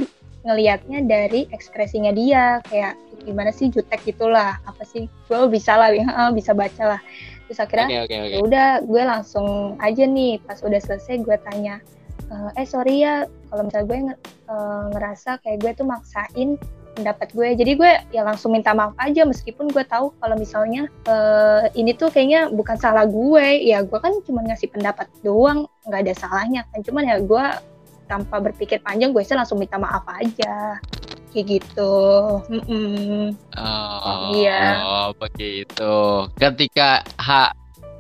ngelihatnya 0.48 1.04
dari 1.04 1.46
ekspresinya 1.52 2.16
dia 2.16 2.64
kayak 2.72 2.96
gimana 3.28 3.52
sih 3.52 3.68
jutek 3.68 4.00
gitulah 4.08 4.56
apa 4.64 4.84
sih? 4.88 5.12
Gue 5.28 5.52
bisa 5.52 5.76
lah 5.76 5.92
ya, 6.00 6.32
bisa 6.32 6.56
baca 6.56 6.96
lah. 6.96 7.02
Terus 7.50 7.60
akhirnya 7.60 7.88
oke 7.88 7.98
oke 8.08 8.16
oke. 8.16 8.32
Ya 8.32 8.40
udah 8.40 8.70
gue 8.86 9.02
langsung 9.04 9.76
aja 9.84 10.04
nih 10.08 10.40
pas 10.48 10.62
udah 10.64 10.80
selesai 10.80 11.20
gue 11.26 11.38
tanya 11.44 11.84
"Eh, 12.30 12.62
eh 12.64 12.68
sorry 12.68 13.04
ya 13.04 13.26
kalau 13.52 13.68
misalnya 13.68 13.88
gue 13.90 14.00
eh, 14.48 14.84
ngerasa 14.96 15.42
kayak 15.44 15.58
gue 15.60 15.72
tuh 15.84 15.88
maksain 15.90 16.50
pendapat 17.00 17.32
gue 17.32 17.56
jadi 17.56 17.72
gue 17.74 17.92
ya 18.12 18.22
langsung 18.22 18.52
minta 18.52 18.76
maaf 18.76 18.92
aja 19.00 19.24
meskipun 19.24 19.72
gue 19.72 19.88
tahu 19.88 20.12
kalau 20.20 20.36
misalnya 20.36 20.92
eh, 21.08 21.72
ini 21.74 21.96
tuh 21.96 22.12
kayaknya 22.12 22.52
bukan 22.52 22.76
salah 22.76 23.08
gue 23.08 23.64
ya 23.64 23.80
gue 23.82 24.00
kan 24.00 24.12
cuma 24.28 24.44
ngasih 24.44 24.68
pendapat 24.70 25.08
doang 25.24 25.64
nggak 25.88 26.02
ada 26.04 26.14
salahnya 26.14 26.68
kan 26.70 26.84
cuman 26.84 27.04
ya 27.08 27.16
gue 27.24 27.46
tanpa 28.06 28.42
berpikir 28.42 28.84
panjang 28.84 29.16
gue 29.16 29.24
sih 29.24 29.38
langsung 29.38 29.62
minta 29.62 29.80
maaf 29.80 30.04
aja 30.10 30.82
kayak 31.30 31.46
gitu 31.62 31.94
Mm-mm. 32.50 33.38
Oh, 33.54 34.34
Iya. 34.34 35.14
begitu. 35.14 36.26
Ketika 36.34 37.06
ha, 37.22 37.54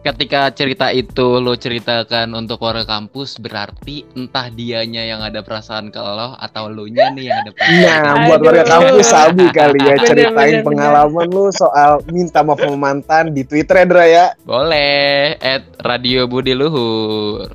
ketika 0.10 0.50
cerita 0.50 0.90
itu 0.90 1.38
lo 1.38 1.54
ceritakan 1.54 2.34
untuk 2.34 2.58
warga 2.66 2.82
kampus 2.82 3.38
berarti 3.38 4.02
entah 4.18 4.50
dianya 4.50 5.06
yang 5.06 5.22
ada 5.22 5.46
perasaan 5.46 5.94
ke 5.94 6.02
lo 6.02 6.34
atau 6.34 6.66
lo 6.66 6.90
nya 6.90 7.14
nih 7.14 7.30
yang 7.30 7.38
ada 7.46 7.52
perasaan. 7.54 7.86
Nah, 7.86 8.26
buat 8.26 8.40
warga 8.42 8.66
kampus 8.66 9.06
sabi 9.06 9.46
kali 9.54 9.80
ya 9.86 9.96
ceritain 10.02 10.34
bener, 10.34 10.66
bener. 10.66 10.66
pengalaman 10.66 11.28
lu 11.30 11.54
soal 11.54 12.02
minta 12.10 12.42
maaf 12.42 12.58
sama 12.58 12.78
mantan 12.78 13.38
di 13.38 13.46
Twitter 13.46 13.76
ya, 13.78 13.86
Dra 13.86 14.06
ya. 14.10 14.26
Boleh, 14.42 15.38
at 15.38 15.70
Radio 15.86 16.26
Budi 16.26 16.58
Luhur. 16.58 17.54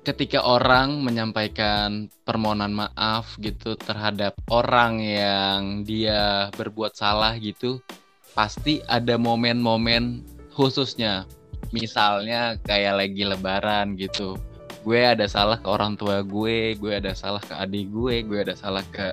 Ketika 0.00 0.40
orang 0.40 1.04
menyampaikan 1.04 2.08
permohonan 2.24 2.72
maaf 2.72 3.36
gitu 3.44 3.76
terhadap 3.76 4.40
orang 4.48 5.04
yang 5.04 5.84
dia 5.84 6.48
berbuat 6.56 6.96
salah 6.96 7.36
gitu, 7.36 7.84
pasti 8.32 8.80
ada 8.88 9.20
momen-momen 9.20 10.24
khususnya. 10.56 11.28
Misalnya 11.70 12.56
kayak 12.64 12.94
lagi 13.04 13.22
lebaran 13.28 13.94
gitu. 13.94 14.38
Gue 14.86 15.04
ada 15.04 15.28
salah 15.28 15.60
ke 15.60 15.68
orang 15.68 15.98
tua 16.00 16.24
gue, 16.24 16.72
gue 16.78 16.92
ada 16.96 17.12
salah 17.12 17.42
ke 17.42 17.52
adik 17.52 17.92
gue, 17.92 18.24
gue 18.24 18.38
ada 18.40 18.54
salah 18.56 18.80
ke 18.88 19.12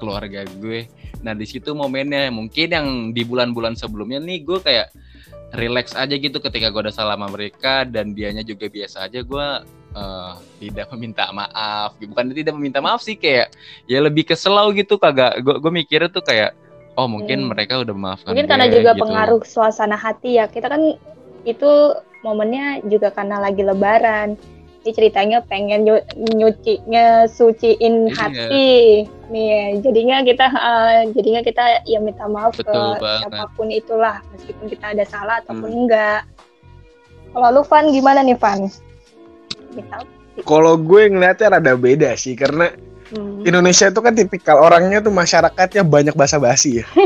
keluarga 0.00 0.48
gue. 0.58 0.88
Nah, 1.20 1.36
di 1.36 1.44
situ 1.44 1.76
momennya 1.76 2.32
mungkin 2.32 2.68
yang 2.72 2.86
di 3.12 3.20
bulan-bulan 3.20 3.76
sebelumnya 3.76 4.16
nih 4.24 4.40
gue 4.40 4.58
kayak 4.64 4.88
relax 5.52 5.92
aja 5.98 6.14
gitu 6.14 6.38
ketika 6.40 6.70
gue 6.70 6.88
udah 6.88 6.94
salah 6.94 7.18
sama 7.18 7.28
mereka 7.28 7.82
dan 7.84 8.14
dianya 8.14 8.40
juga 8.40 8.70
biasa 8.70 9.10
aja 9.10 9.20
gue 9.20 9.46
eh, 9.92 10.32
tidak 10.62 10.86
meminta 10.94 11.26
maaf 11.34 11.98
bukan 11.98 12.30
tidak 12.30 12.54
meminta 12.54 12.78
maaf 12.78 13.02
sih 13.02 13.18
kayak 13.18 13.50
ya 13.90 13.98
lebih 13.98 14.30
keselau 14.30 14.70
gitu 14.70 14.94
kagak 14.94 15.42
gue 15.42 15.58
gue 15.58 15.72
mikirnya 15.74 16.06
tuh 16.06 16.22
kayak 16.22 16.54
oh 16.94 17.10
mungkin 17.10 17.44
Hmm. 17.44 17.50
mereka 17.50 17.82
udah 17.82 17.94
memaafkan 17.94 18.30
Mungkin 18.30 18.46
gue, 18.46 18.52
karena 18.54 18.66
juga 18.70 18.90
gitu. 18.94 19.02
pengaruh 19.06 19.40
suasana 19.46 19.96
hati 19.96 20.36
ya. 20.36 20.46
Kita 20.46 20.66
kan 20.68 20.82
itu 21.42 21.72
momennya 22.20 22.84
juga 22.84 23.08
karena 23.08 23.38
lagi 23.38 23.60
lebaran. 23.60 24.36
Ini 24.80 24.90
ceritanya 24.90 25.38
pengen 25.44 25.84
nyu 25.84 26.00
nyuci 26.16 26.80
ngesuciin 26.88 28.08
Iya. 28.08 28.16
hati. 28.16 28.70
Nih, 29.28 29.76
jadinya 29.78 30.24
kita 30.24 30.46
eh, 30.48 31.00
jadinya 31.12 31.40
kita 31.40 31.64
ya 31.84 32.00
minta 32.00 32.24
maaf 32.24 32.56
Betul 32.56 32.96
ke 32.96 32.98
banget. 32.98 33.20
siapa 33.28 33.44
pun 33.52 33.68
itulah 33.68 34.16
meskipun 34.32 34.66
kita 34.66 34.96
ada 34.96 35.04
salah 35.04 35.36
ataupun 35.38 35.68
Hmm. 35.68 35.80
enggak. 35.84 36.20
Kalau 37.30 37.48
lu 37.52 37.62
Van 37.62 37.92
gimana 37.92 38.20
nih 38.20 38.34
Van? 38.34 38.66
Kalau 40.40 40.74
gue 40.74 41.02
ngeliatnya 41.06 41.52
rada 41.52 41.74
beda 41.76 42.16
sih 42.16 42.32
karena 42.32 42.72
hmm. 43.14 43.46
Indonesia 43.46 43.86
itu 43.90 44.00
kan 44.00 44.12
tipikal 44.14 44.56
orangnya 44.60 45.02
tuh 45.02 45.12
masyarakatnya 45.14 45.82
banyak 45.86 46.14
basa-basi 46.14 46.82
ya. 46.82 46.86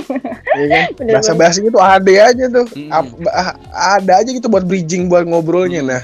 Iya 0.55 0.67
kan? 0.71 1.11
Basa-basi 1.19 1.67
itu 1.67 1.83
ada 1.83 2.31
aja 2.31 2.45
tuh. 2.47 2.67
Hmm. 2.79 3.27
Ah, 3.27 3.59
ada 3.99 4.23
aja 4.23 4.31
gitu 4.31 4.47
buat 4.47 4.63
bridging 4.63 5.11
buat 5.11 5.27
ngobrolnya. 5.27 5.83
Hmm. 5.83 5.91
Nah, 5.91 6.03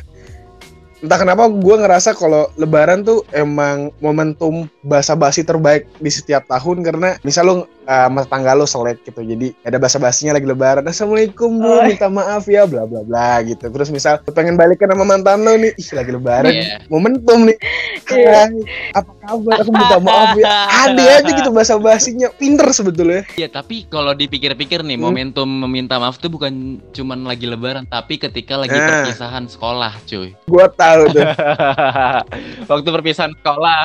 entah 1.00 1.19
kenapa 1.23 1.49
gue 1.49 1.76
ngerasa 1.80 2.12
kalau 2.12 2.50
lebaran 2.61 3.07
tuh 3.07 3.25
emang 3.33 3.88
momentum 4.02 4.69
basa-basi 4.85 5.47
terbaik 5.47 5.88
di 5.97 6.11
setiap 6.12 6.45
tahun 6.50 6.85
karena 6.85 7.16
misal 7.25 7.47
lu 7.47 7.54
uh, 7.90 8.06
sama 8.06 8.23
tetangga 8.23 8.54
lu 8.54 8.64
selek 8.64 9.02
gitu. 9.02 9.20
Jadi 9.20 9.50
ada 9.61 9.76
basa-basinya 9.76 10.38
lagi 10.38 10.47
lebaran. 10.47 10.87
Assalamualaikum 10.87 11.50
Bu, 11.59 11.66
Oh. 11.66 11.82
minta 11.82 12.06
maaf 12.06 12.47
ya 12.47 12.62
bla 12.64 12.87
bla 12.87 13.02
bla 13.02 13.42
gitu. 13.42 13.66
Terus 13.66 13.90
misal 13.90 14.23
pengen 14.30 14.54
balikan 14.54 14.87
sama 14.87 15.02
mantan 15.02 15.42
lu 15.42 15.59
nih, 15.59 15.75
ih 15.75 15.88
lagi 15.90 16.11
lebaran. 16.14 16.52
Iya. 16.54 16.87
Momentum 16.87 17.50
nih. 17.50 17.59
Iya. 18.06 18.30
Hai, 18.47 18.59
apa 18.94 19.11
kabar? 19.18 19.56
Aku 19.61 19.70
minta 19.70 19.99
maaf 19.99 20.35
ya. 20.35 20.54
Ada 20.87 21.02
aja 21.18 21.30
gitu 21.32 21.50
basa-basinya. 21.50 22.28
Pinter 22.32 22.70
sebetulnya. 22.70 23.26
Iya, 23.35 23.50
tapi 23.50 23.87
kalau 23.87 24.14
dipikir-pikir 24.14 24.82
nih, 24.82 24.94
Hmm. 24.94 25.04
momentum 25.06 25.49
meminta 25.49 25.99
maaf 25.99 26.16
tuh 26.16 26.30
bukan 26.30 26.78
cuman 26.90 27.26
lagi 27.26 27.47
lebaran, 27.47 27.85
tapi 27.85 28.16
ketika 28.16 28.54
lagi 28.54 28.76
Nah. 28.76 28.87
perpisahan 29.02 29.44
sekolah, 29.47 29.92
cuy. 30.06 30.30
Gua 30.47 30.66
tahu 30.68 31.11
tuh. 31.11 31.25
waktu 32.70 32.88
perpisahan 32.90 33.32
sekolah, 33.35 33.80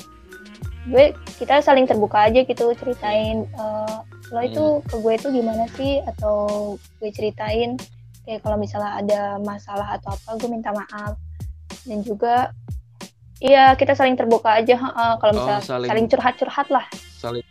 Gue 0.84 1.12
kita 1.40 1.60
saling 1.60 1.84
terbuka 1.84 2.28
aja 2.28 2.44
gitu 2.44 2.72
ceritain 2.74 3.44
eh, 3.46 3.96
lo 4.32 4.40
itu 4.40 4.64
ke 4.84 4.96
gue 4.98 5.12
itu 5.14 5.28
gimana 5.30 5.64
sih? 5.72 6.00
Atau 6.04 6.36
gue 7.00 7.10
ceritain 7.10 7.76
kayak 8.24 8.40
kalau 8.40 8.56
misalnya 8.56 9.00
ada 9.00 9.20
masalah 9.40 9.96
atau 9.96 10.12
apa 10.12 10.36
gue 10.36 10.48
minta 10.48 10.72
maaf. 10.72 11.16
Dan 11.84 12.00
juga 12.00 12.52
iya 13.40 13.72
kita 13.72 13.92
saling 13.92 14.16
terbuka 14.16 14.56
aja 14.56 14.72
heeh, 14.74 15.12
kalau 15.20 15.32
Oh, 15.32 15.36
misalnya 15.38 15.60
saling- 15.62 15.90
saling 15.92 16.06
curhat-curhat 16.08 16.68
lah. 16.68 16.86
saling. 17.14 17.44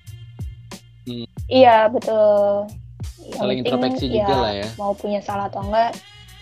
Iya 1.46 1.90
betul. 1.90 2.70
Yang 3.24 3.38
saling 3.40 3.60
penting, 3.64 3.74
introspeksi 3.74 4.06
ya, 4.08 4.16
juga 4.20 4.36
lah 4.36 4.52
ya 4.52 4.68
Mau 4.76 4.92
punya 4.94 5.20
salah 5.24 5.46
atau 5.48 5.62
enggak, 5.64 5.92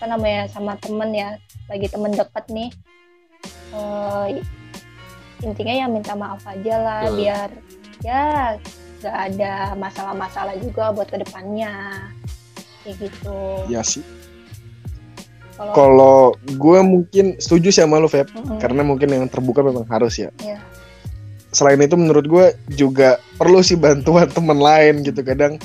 kan 0.02 0.08
namanya 0.10 0.50
sama 0.50 0.74
temen 0.82 1.10
ya, 1.14 1.38
lagi 1.70 1.86
temen 1.86 2.12
deket 2.12 2.44
nih. 2.50 2.70
Eh, 3.72 4.26
intinya 5.42 5.74
ya 5.74 5.86
minta 5.86 6.12
maaf 6.14 6.42
aja 6.46 6.74
lah, 6.78 7.02
Betul. 7.06 7.16
biar 7.22 7.48
ya 8.02 8.22
nggak 9.02 9.16
ada 9.34 9.54
masalah-masalah 9.74 10.54
juga 10.58 10.94
buat 10.94 11.10
ke 11.10 11.22
depannya. 11.22 12.06
Kayak 12.82 13.10
gitu. 13.10 13.38
Ya 13.70 13.82
sih. 13.82 14.02
Kalau 15.54 16.34
gue 16.42 16.78
mungkin 16.82 17.38
setuju 17.38 17.70
sih 17.70 17.82
sama 17.86 18.02
lu, 18.02 18.10
Feb. 18.10 18.26
Mm-mm. 18.34 18.58
Karena 18.58 18.82
mungkin 18.82 19.06
yang 19.06 19.30
terbuka 19.30 19.62
memang 19.62 19.86
harus 19.86 20.18
ya. 20.18 20.34
Iya. 20.42 20.58
Selain 21.54 21.78
itu 21.78 21.94
menurut 21.94 22.26
gue 22.26 22.46
juga 22.74 23.22
perlu 23.38 23.62
sih 23.62 23.78
bantuan 23.78 24.26
teman 24.26 24.58
lain 24.58 25.06
gitu. 25.06 25.22
Kadang 25.22 25.62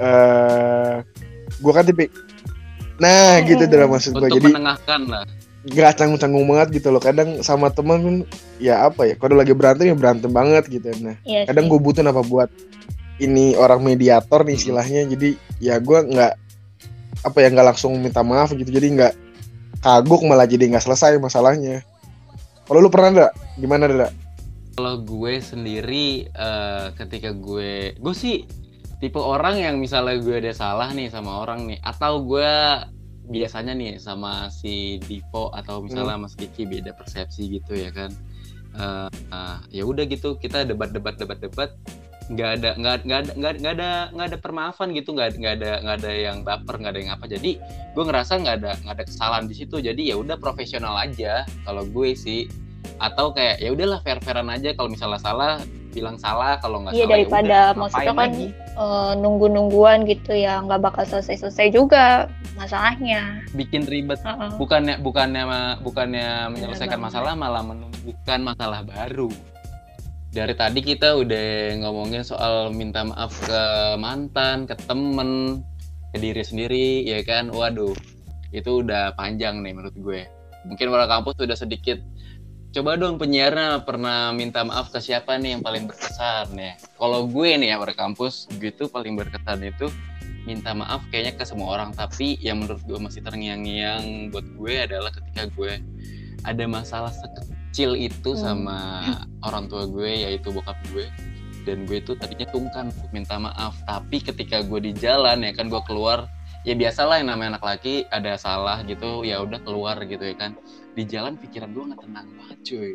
eh 0.00 1.04
gue 1.60 1.72
kan 1.76 1.84
tipe 1.84 2.08
Nah, 3.00 3.40
gitu 3.48 3.64
dalam 3.64 3.88
maksud 3.88 4.12
gue. 4.12 4.28
Jadi 4.28 4.52
menengahkan 4.52 5.00
lah. 5.08 5.24
gak 5.60 6.00
canggung-canggung 6.00 6.44
banget 6.48 6.80
gitu 6.80 6.88
loh. 6.92 7.00
Kadang 7.00 7.40
sama 7.40 7.72
teman 7.72 8.00
pun 8.00 8.16
ya 8.60 8.84
apa 8.88 9.08
ya, 9.08 9.14
kalau 9.16 9.40
lagi 9.40 9.56
berantem 9.56 9.88
ya 9.88 9.96
berantem 9.96 10.28
banget 10.28 10.68
gitu. 10.68 10.92
Nah, 11.00 11.16
Iya 11.24 11.48
kadang 11.48 11.72
gue 11.72 11.80
butuh 11.80 12.04
apa 12.04 12.20
buat 12.20 12.52
ini 13.20 13.56
orang 13.56 13.80
mediator 13.80 14.44
nih 14.44 14.56
istilahnya. 14.56 15.08
Jadi 15.08 15.36
ya 15.60 15.80
gue 15.80 15.98
nggak 16.00 16.32
apa 17.24 17.38
ya 17.40 17.48
nggak 17.52 17.66
langsung 17.72 17.96
minta 17.96 18.20
maaf 18.20 18.52
gitu. 18.52 18.68
Jadi 18.68 19.00
nggak 19.00 19.12
kagok 19.80 20.20
malah 20.28 20.44
jadi 20.44 20.68
nggak 20.68 20.84
selesai 20.84 21.16
masalahnya. 21.16 21.80
Kalau 22.68 22.84
lu 22.84 22.92
pernah 22.92 23.10
nggak 23.16 23.32
gimana 23.60 23.88
nggak 23.88 24.12
Kalau 24.76 24.96
gue 25.04 25.32
sendiri 25.44 26.28
eh, 26.28 26.86
ketika 26.96 27.32
gue 27.36 27.96
gue 27.96 28.14
sih 28.16 28.48
tipe 29.00 29.16
orang 29.16 29.56
yang 29.56 29.80
misalnya 29.80 30.20
gue 30.20 30.36
ada 30.44 30.52
salah 30.52 30.92
nih 30.92 31.08
sama 31.08 31.40
orang 31.40 31.64
nih 31.64 31.80
atau 31.80 32.20
gue 32.20 32.52
biasanya 33.30 33.72
nih 33.72 33.96
sama 33.96 34.52
si 34.52 34.98
Dipo 35.06 35.54
atau 35.54 35.80
misalnya 35.80 36.18
sama 36.18 36.26
si 36.28 36.36
Kiki 36.44 36.66
beda 36.66 36.92
persepsi 36.92 37.48
gitu 37.48 37.78
ya 37.78 37.94
kan. 37.94 38.10
Eh, 38.76 39.10
eh, 39.10 39.58
ya 39.80 39.82
udah 39.86 40.04
gitu 40.04 40.36
kita 40.36 40.66
debat-debat 40.66 41.16
debat-debat. 41.16 41.72
Nggak 42.30 42.50
ada 42.62 42.70
nggak 42.78 42.96
nggak 43.06 43.18
ada 43.18 43.32
nggak 43.34 43.54
nggak 43.58 43.74
ada 43.78 43.90
nggak 44.14 44.26
ada 44.34 44.38
permaafan 44.38 44.94
gitu 44.94 45.14
nggak 45.14 45.38
nggak 45.38 45.54
ada 45.62 45.72
nggak 45.82 45.96
ada 46.02 46.12
yang 46.12 46.36
baper 46.42 46.74
nggak 46.78 46.92
ada 46.92 47.00
yang 47.00 47.12
apa. 47.14 47.24
Jadi 47.30 47.50
gue 47.94 48.04
ngerasa 48.04 48.32
nggak 48.42 48.56
ada 48.62 48.70
nggak 48.82 48.94
ada 48.98 49.04
kesalahan 49.06 49.46
di 49.46 49.54
situ. 49.54 49.76
Jadi 49.78 50.10
ya 50.10 50.18
udah 50.18 50.36
profesional 50.36 50.98
aja 50.98 51.46
kalau 51.62 51.86
gue 51.86 52.12
sih. 52.18 52.50
Atau 53.00 53.32
kayak 53.32 53.62
ya 53.62 53.70
udahlah 53.72 54.02
fair 54.02 54.18
fairan 54.20 54.50
aja 54.50 54.74
kalau 54.74 54.90
misalnya 54.92 55.22
salah 55.22 55.62
bilang 55.90 56.16
salah 56.16 56.56
kalau 56.62 56.82
nggak 56.86 56.94
Iya 56.94 57.04
salah 57.04 57.10
ya 57.10 57.14
daripada 57.14 57.58
udah, 57.60 57.78
maksudnya 57.78 58.14
kan 58.14 58.30
eh, 58.80 59.12
nunggu-nungguan 59.18 59.98
gitu 60.06 60.32
ya 60.32 60.62
nggak 60.64 60.80
bakal 60.80 61.04
selesai-selesai 61.06 61.66
juga 61.74 62.30
masalahnya. 62.54 63.40
bikin 63.56 63.84
ribet 63.88 64.20
Heeh. 64.22 64.52
bukannya 64.60 65.00
bukannya 65.02 65.42
bukannya 65.82 66.52
menyelesaikan 66.54 67.00
banget. 67.00 67.06
masalah 67.12 67.32
malah 67.34 67.62
menumbuhkan 67.64 68.40
masalah 68.44 68.80
baru 68.84 69.28
dari 70.30 70.54
tadi 70.54 70.80
kita 70.80 71.18
udah 71.18 71.74
ngomongin 71.82 72.22
soal 72.22 72.70
minta 72.70 73.02
maaf 73.02 73.34
ke 73.42 73.62
mantan 73.98 74.62
ke 74.62 74.78
temen 74.86 75.58
ke 76.14 76.18
diri 76.22 76.42
sendiri 76.46 77.02
ya 77.02 77.18
kan 77.26 77.50
waduh 77.50 77.94
itu 78.54 78.82
udah 78.82 79.14
panjang 79.18 79.58
nih 79.62 79.74
menurut 79.74 79.94
gue 79.98 80.22
mungkin 80.66 80.86
warga 80.94 81.18
kampus 81.18 81.34
udah 81.40 81.58
sedikit 81.58 81.98
coba 82.70 82.94
dong 82.94 83.18
penyiarnya 83.18 83.82
pernah 83.82 84.30
minta 84.30 84.62
maaf 84.62 84.94
ke 84.94 85.02
siapa 85.02 85.34
nih 85.36 85.58
yang 85.58 85.62
paling 85.62 85.90
berkesan 85.90 86.54
ya? 86.54 86.78
Kalau 86.94 87.26
gue 87.26 87.50
nih 87.58 87.74
ya 87.74 87.76
warga 87.82 88.06
kampus 88.06 88.46
gue 88.62 88.70
tuh 88.70 88.86
paling 88.86 89.18
berkesan 89.18 89.66
itu 89.66 89.90
minta 90.46 90.70
maaf 90.72 91.02
kayaknya 91.10 91.34
ke 91.34 91.44
semua 91.44 91.74
orang. 91.74 91.90
Tapi 91.90 92.38
yang 92.38 92.62
menurut 92.62 92.80
gue 92.86 92.98
masih 92.98 93.26
terngiang-ngiang 93.26 94.30
buat 94.30 94.46
gue 94.54 94.74
adalah 94.86 95.10
ketika 95.10 95.50
gue 95.50 95.82
ada 96.46 96.64
masalah 96.64 97.10
sekecil 97.10 97.98
itu 97.98 98.32
Hmm. 98.38 98.40
sama 98.40 98.78
orang 99.42 99.66
tua 99.66 99.90
gue 99.90 100.30
yaitu 100.30 100.54
bokap 100.54 100.78
gue. 100.94 101.10
Dan 101.66 101.84
gue 101.84 102.00
tuh 102.00 102.16
tadinya 102.16 102.48
tungkan 102.48 102.88
untuk 102.88 103.10
minta 103.12 103.36
maaf. 103.36 103.76
Tapi 103.84 104.22
ketika 104.22 104.62
gue 104.64 104.80
di 104.80 104.92
jalan 104.94 105.42
ya 105.44 105.52
kan 105.52 105.68
gue 105.68 105.82
keluar 105.84 106.24
ya 106.64 106.74
biasalah 106.76 107.24
yang 107.24 107.32
namanya 107.32 107.56
anak 107.56 107.64
laki 107.64 108.04
ada 108.12 108.36
salah 108.36 108.84
gitu 108.84 109.24
ya 109.24 109.40
udah 109.40 109.60
keluar 109.64 109.96
gitu 110.04 110.20
ya 110.20 110.36
kan. 110.36 110.56
Di 110.92 111.06
jalan 111.08 111.40
pikiran 111.40 111.72
gue 111.72 111.84
nggak 111.92 112.02
tenang 112.04 112.26
banget 112.36 112.58
cuy. 112.66 112.92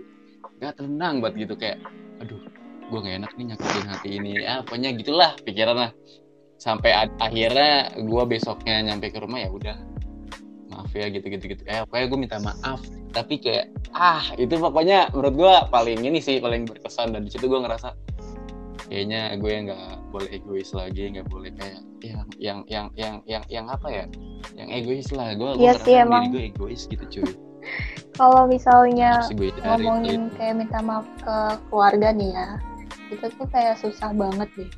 Nggak 0.62 0.74
tenang 0.78 1.16
banget 1.24 1.36
gitu 1.48 1.54
kayak 1.58 1.78
aduh 2.22 2.42
gue 2.86 3.00
nggak 3.02 3.16
enak 3.26 3.32
nih 3.34 3.46
nyakitin 3.54 3.86
hati 3.90 4.10
ini. 4.22 4.32
Ya 4.46 4.62
pokoknya 4.62 4.90
gitulah 4.94 5.32
pikiran 5.42 5.76
lah 5.76 5.92
sampai 6.56 6.92
akhirnya 7.20 7.92
gue 7.98 8.24
besoknya 8.30 8.86
nyampe 8.86 9.10
ke 9.10 9.18
rumah 9.18 9.42
ya 9.42 9.50
udah. 9.50 9.78
Maaf 10.70 10.92
ya 10.94 11.08
gitu 11.10 11.26
gitu 11.30 11.46
gitu. 11.56 11.62
Eh 11.66 11.82
pokoknya 11.88 12.06
gue 12.12 12.20
minta 12.20 12.38
maaf. 12.44 12.82
Tapi 13.16 13.40
kayak 13.40 13.72
ah 13.96 14.22
itu 14.36 14.60
pokoknya 14.60 15.10
menurut 15.16 15.34
gue 15.40 15.54
paling 15.72 16.00
ini 16.04 16.20
sih 16.20 16.38
paling 16.44 16.68
berkesan. 16.68 17.16
Dan 17.16 17.26
di 17.26 17.32
situ 17.32 17.48
gue 17.48 17.60
ngerasa 17.64 17.96
kayaknya 18.86 19.34
gue 19.36 19.54
nggak 19.66 19.84
boleh 20.10 20.30
egois 20.32 20.70
lagi 20.72 21.10
nggak 21.12 21.28
boleh 21.28 21.50
kayak 21.54 21.82
yang 22.02 22.22
yang 22.38 22.60
yang 22.66 22.88
yang 22.94 23.16
yang 23.26 23.44
yang 23.50 23.66
apa 23.66 23.88
ya 23.90 24.06
yang 24.54 24.70
egois 24.70 25.10
lah 25.10 25.34
gue 25.34 25.58
gue 25.58 25.64
Iya 25.64 25.74
sih, 25.78 25.94
diri 25.94 26.06
emang. 26.06 26.24
gue 26.30 26.44
egois 26.50 26.82
gitu 26.86 27.06
cuy 27.10 27.34
Kalau 28.16 28.46
misalnya 28.46 29.26
gue 29.28 29.52
ngomongin 29.60 30.30
itu. 30.30 30.38
kayak 30.38 30.56
minta 30.56 30.80
maaf 30.80 31.04
ke 31.20 31.38
keluarga 31.68 32.16
nih 32.16 32.32
ya, 32.32 32.48
itu 33.12 33.26
tuh 33.28 33.48
kayak 33.52 33.76
susah 33.76 34.16
banget 34.16 34.48
deh. 34.56 34.72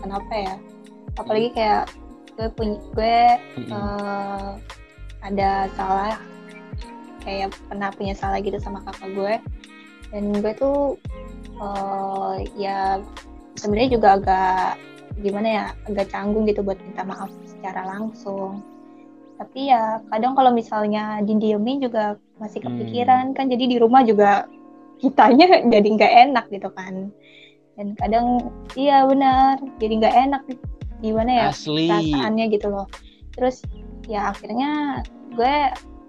Kenapa 0.00 0.32
ya? 0.32 0.54
Apalagi 1.20 1.52
kayak 1.52 1.92
gue 2.38 2.48
punya 2.54 2.78
gue 2.94 3.18
Mm-mm. 3.60 3.74
eh, 3.74 4.50
ada 5.20 5.50
salah 5.74 6.16
kayak 7.20 7.52
pernah 7.68 7.90
punya 7.92 8.14
salah 8.14 8.38
gitu 8.38 8.56
sama 8.56 8.80
kakak 8.86 9.10
gue 9.12 9.34
dan 10.08 10.22
gue 10.32 10.52
tuh 10.56 10.96
eh, 11.60 12.34
ya 12.56 13.02
sebenarnya 13.58 13.90
juga 13.98 14.08
agak 14.16 14.78
gimana 15.18 15.48
ya 15.50 15.64
agak 15.90 16.14
canggung 16.14 16.46
gitu 16.46 16.62
buat 16.62 16.78
minta 16.78 17.02
maaf 17.02 17.30
secara 17.44 17.82
langsung. 17.84 18.62
Tapi 19.38 19.70
ya 19.70 20.02
kadang 20.10 20.34
kalau 20.34 20.50
misalnya 20.50 21.18
didiemin 21.22 21.82
juga 21.82 22.18
masih 22.38 22.62
Hmm. 22.62 22.74
kepikiran 22.74 23.24
kan 23.34 23.50
jadi 23.50 23.64
di 23.66 23.76
rumah 23.78 24.02
juga 24.06 24.46
kitanya 25.02 25.46
jadi 25.74 25.88
nggak 25.90 26.12
enak 26.30 26.46
gitu 26.54 26.70
kan. 26.74 27.10
Dan 27.78 27.94
kadang 27.98 28.50
iya 28.74 29.06
benar 29.06 29.58
jadi 29.78 29.94
nggak 30.02 30.16
enak 30.30 30.42
gimana 30.98 31.30
ya 31.30 31.44
asli. 31.54 31.86
perasaannya 31.86 32.44
gitu 32.50 32.66
loh. 32.70 32.86
Terus 33.34 33.62
ya 34.10 34.34
akhirnya 34.34 35.02
gue 35.34 35.56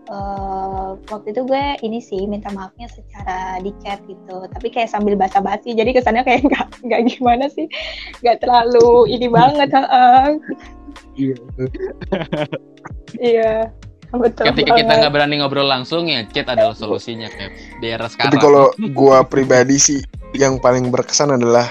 eh, 0.10 0.90
waktu 1.14 1.28
itu 1.32 1.42
gue 1.46 1.66
ini 1.86 2.00
sih 2.02 2.26
minta 2.26 2.50
maafnya 2.50 2.90
secara 2.90 3.62
di 3.62 3.72
chat 3.86 4.02
gitu 4.10 4.50
tapi 4.50 4.68
kayak 4.74 4.90
sambil 4.90 5.14
basa-basi 5.14 5.78
jadi 5.78 5.94
kesannya 5.94 6.26
kayak 6.26 6.44
nggak 6.50 6.66
nggak 6.86 7.02
gimana 7.14 7.46
sih 7.54 7.70
nggak 8.26 8.42
terlalu 8.42 9.10
ini 9.14 9.28
banget 9.30 9.70
heeh. 9.70 10.28
Iya. 11.20 11.38
iya 13.22 13.54
betul 14.10 14.50
ketika 14.50 14.74
kita 14.74 14.90
banget. 14.90 15.00
nggak 15.06 15.14
berani 15.14 15.36
ngobrol 15.38 15.70
langsung 15.70 16.10
ya 16.10 16.26
chat 16.34 16.50
adalah 16.50 16.74
solusinya 16.74 17.30
kayak 17.30 17.54
di 17.78 17.88
era 17.94 18.10
sekarang 18.10 18.34
Tapi 18.34 18.42
kalau 18.42 18.66
gua 18.98 19.22
pribadi 19.22 19.78
sih 19.78 20.02
yang 20.34 20.58
paling 20.58 20.90
berkesan 20.90 21.38
adalah 21.38 21.70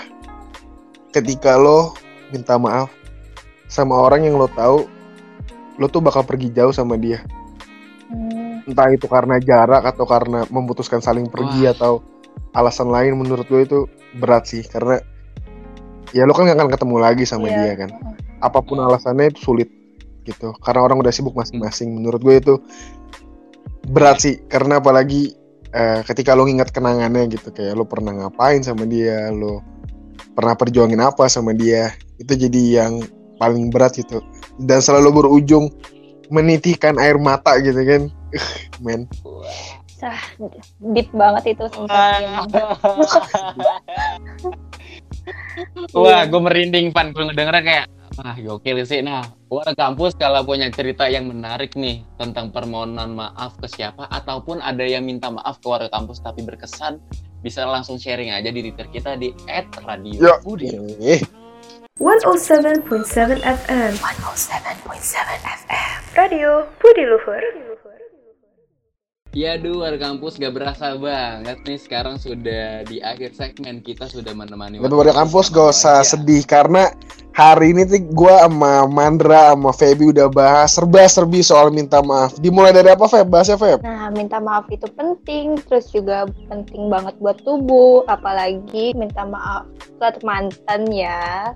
ketika 1.11 1.59
lo 1.59 1.99
minta 2.31 2.55
maaf 2.55 2.93
sama 3.67 3.99
orang 3.99 4.31
yang 4.31 4.39
lo 4.39 4.47
tahu 4.55 4.87
lo 5.79 5.87
tuh 5.87 6.03
bakal 6.03 6.27
pergi 6.27 6.51
jauh 6.51 6.75
sama 6.75 6.99
dia. 6.99 7.23
Entah 8.69 8.93
itu 8.93 9.09
karena 9.09 9.41
jarak 9.41 9.89
atau 9.89 10.05
karena 10.05 10.45
memutuskan 10.53 11.01
saling 11.01 11.25
pergi 11.33 11.65
Wah. 11.65 11.73
atau 11.73 11.93
alasan 12.53 12.93
lain 12.93 13.17
menurut 13.17 13.49
gue 13.49 13.65
itu 13.65 13.79
berat 14.21 14.45
sih 14.45 14.61
karena 14.65 15.01
ya 16.13 16.25
lo 16.25 16.33
kan 16.33 16.49
gak 16.49 16.57
akan 16.57 16.71
ketemu 16.73 16.97
lagi 17.01 17.25
sama 17.25 17.49
iya. 17.49 17.73
dia 17.73 17.89
kan. 17.89 17.91
Apa 18.45 18.61
pun 18.61 18.79
alasannya 18.79 19.33
itu 19.33 19.41
sulit 19.53 19.73
gitu 20.29 20.53
karena 20.61 20.85
orang 20.85 21.01
udah 21.01 21.13
sibuk 21.13 21.33
masing-masing. 21.33 21.97
Menurut 21.97 22.21
gue 22.21 22.37
itu 22.37 22.55
berat 23.89 24.21
sih 24.21 24.45
karena 24.53 24.85
apalagi 24.85 25.33
eh, 25.73 26.01
ketika 26.05 26.37
lo 26.37 26.45
nginget 26.45 26.73
kenangannya 26.73 27.29
gitu 27.33 27.49
kayak 27.53 27.73
lo 27.77 27.89
pernah 27.89 28.13
ngapain 28.13 28.61
sama 28.61 28.85
dia, 28.85 29.33
lo 29.33 29.65
pernah 30.37 30.55
perjuangin 30.55 31.01
apa 31.03 31.27
sama 31.27 31.57
dia, 31.57 31.93
itu 32.21 32.33
jadi 32.37 32.85
yang 32.85 33.03
paling 33.41 33.73
berat 33.73 33.97
gitu. 33.99 34.23
Dan 34.61 34.83
selalu 34.83 35.25
berujung 35.25 35.71
menitihkan 36.29 37.01
air 37.01 37.17
mata 37.17 37.57
gitu 37.61 37.79
kan. 37.83 38.13
Men. 38.85 39.09
Sah, 39.99 40.21
deep 40.95 41.11
banget 41.11 41.59
itu 41.59 41.65
emang. 41.89 42.47
Wah, 45.93 46.23
gue 46.25 46.41
merinding 46.41 46.95
pan 46.95 47.11
gue 47.11 47.25
ngedenger 47.25 47.57
kayak 47.61 47.87
wah 48.19 48.35
gokil 48.35 48.83
sih. 48.83 49.03
Nah, 49.03 49.23
warga 49.47 49.75
kampus 49.75 50.19
kalau 50.19 50.43
punya 50.43 50.71
cerita 50.75 51.07
yang 51.07 51.31
menarik 51.31 51.75
nih 51.79 52.03
tentang 52.19 52.51
permohonan 52.51 53.15
maaf 53.15 53.55
ke 53.63 53.71
siapa 53.71 54.11
ataupun 54.11 54.59
ada 54.59 54.83
yang 54.83 55.07
minta 55.07 55.31
maaf 55.31 55.63
ke 55.63 55.67
warga 55.71 55.89
kampus 55.91 56.23
tapi 56.23 56.43
berkesan 56.43 56.99
bisa 57.39 57.63
langsung 57.63 57.99
sharing 57.99 58.35
aja 58.35 58.51
di 58.51 58.67
Twitter 58.67 58.87
kita 58.91 59.15
di 59.15 59.31
@radio 59.87 60.19
Yo. 60.19 60.35
Budi. 60.43 60.75
Eh, 60.99 61.23
107.7 61.99 63.43
FM 63.43 63.93
107.7 63.99 64.87
FM 65.67 65.99
Radio 66.15 66.67
Budi 66.79 67.03
Luhur 67.07 67.43
Ya 69.37 69.61
duh, 69.61 69.85
warga 69.85 70.09
kampus 70.09 70.41
gak 70.41 70.57
berasa 70.57 70.97
banget 70.97 71.61
nih 71.69 71.77
sekarang 71.77 72.17
sudah 72.17 72.81
di 72.89 73.05
akhir 73.05 73.37
segmen 73.37 73.85
kita 73.85 74.09
sudah 74.09 74.33
menemani 74.33 74.81
tapi 74.81 74.89
pada 74.89 75.13
kampus 75.13 75.53
gak 75.53 75.69
usah 75.69 76.01
bahagia. 76.01 76.11
sedih 76.17 76.43
karena 76.49 76.83
hari 77.37 77.77
ini 77.77 77.85
tuh 77.85 78.01
gue 78.09 78.35
sama 78.41 78.89
Mandra 78.89 79.53
sama 79.53 79.71
Feby 79.77 80.17
udah 80.17 80.33
bahas 80.33 80.73
serba-serbi 80.73 81.45
soal 81.45 81.69
minta 81.69 82.01
maaf. 82.01 82.41
Dimulai 82.41 82.73
dari 82.73 82.89
apa 82.89 83.05
Feb? 83.05 83.29
Bahasnya 83.29 83.61
Feb? 83.61 83.85
Nah, 83.85 84.09
minta 84.17 84.41
maaf 84.41 84.65
itu 84.73 84.89
penting, 84.97 85.61
terus 85.69 85.93
juga 85.93 86.25
penting 86.49 86.89
banget 86.89 87.13
buat 87.21 87.37
tubuh, 87.45 88.09
apalagi 88.09 88.97
minta 88.97 89.29
maaf 89.29 89.69
buat 90.01 90.25
mantan 90.25 90.89
ya. 90.89 91.53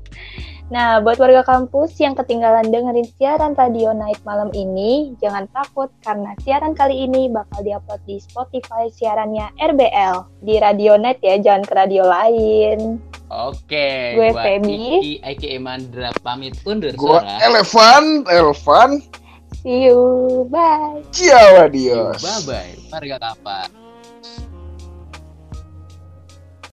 Nah, 0.73 1.05
buat 1.05 1.21
warga 1.21 1.45
kampus 1.45 2.01
yang 2.01 2.17
ketinggalan 2.17 2.73
dengerin 2.73 3.05
siaran 3.21 3.53
Radio 3.53 3.93
Night 3.93 4.17
malam 4.25 4.49
ini, 4.57 5.13
jangan 5.21 5.45
takut 5.53 5.93
karena 6.01 6.33
siaran 6.41 6.73
kali 6.73 7.05
ini 7.05 7.29
bakal 7.29 7.61
diupload 7.61 8.01
di 8.09 8.17
Spotify 8.17 8.89
siarannya 8.89 9.53
RBL 9.61 10.41
di 10.41 10.57
Radio 10.57 10.97
Night 10.97 11.21
ya, 11.21 11.37
jangan 11.37 11.69
ke 11.69 11.73
radio 11.77 12.09
lain. 12.09 12.97
Oke, 13.29 14.17
Gue 14.17 14.33
Feby. 14.33 15.21
Aka 15.21 15.61
Mandra 15.61 16.09
pamit 16.25 16.57
undur 16.65 16.97
Gue 16.97 17.21
suara. 17.21 17.37
Elvan, 17.45 18.05
Elvan, 18.33 18.91
See 19.61 19.93
you, 19.93 20.49
bye. 20.49 21.05
Ciao 21.13 21.69
adios. 21.69 22.25
Bye 22.25 22.41
bye, 22.49 22.73
warga 22.89 23.17
kampus. 23.21 23.82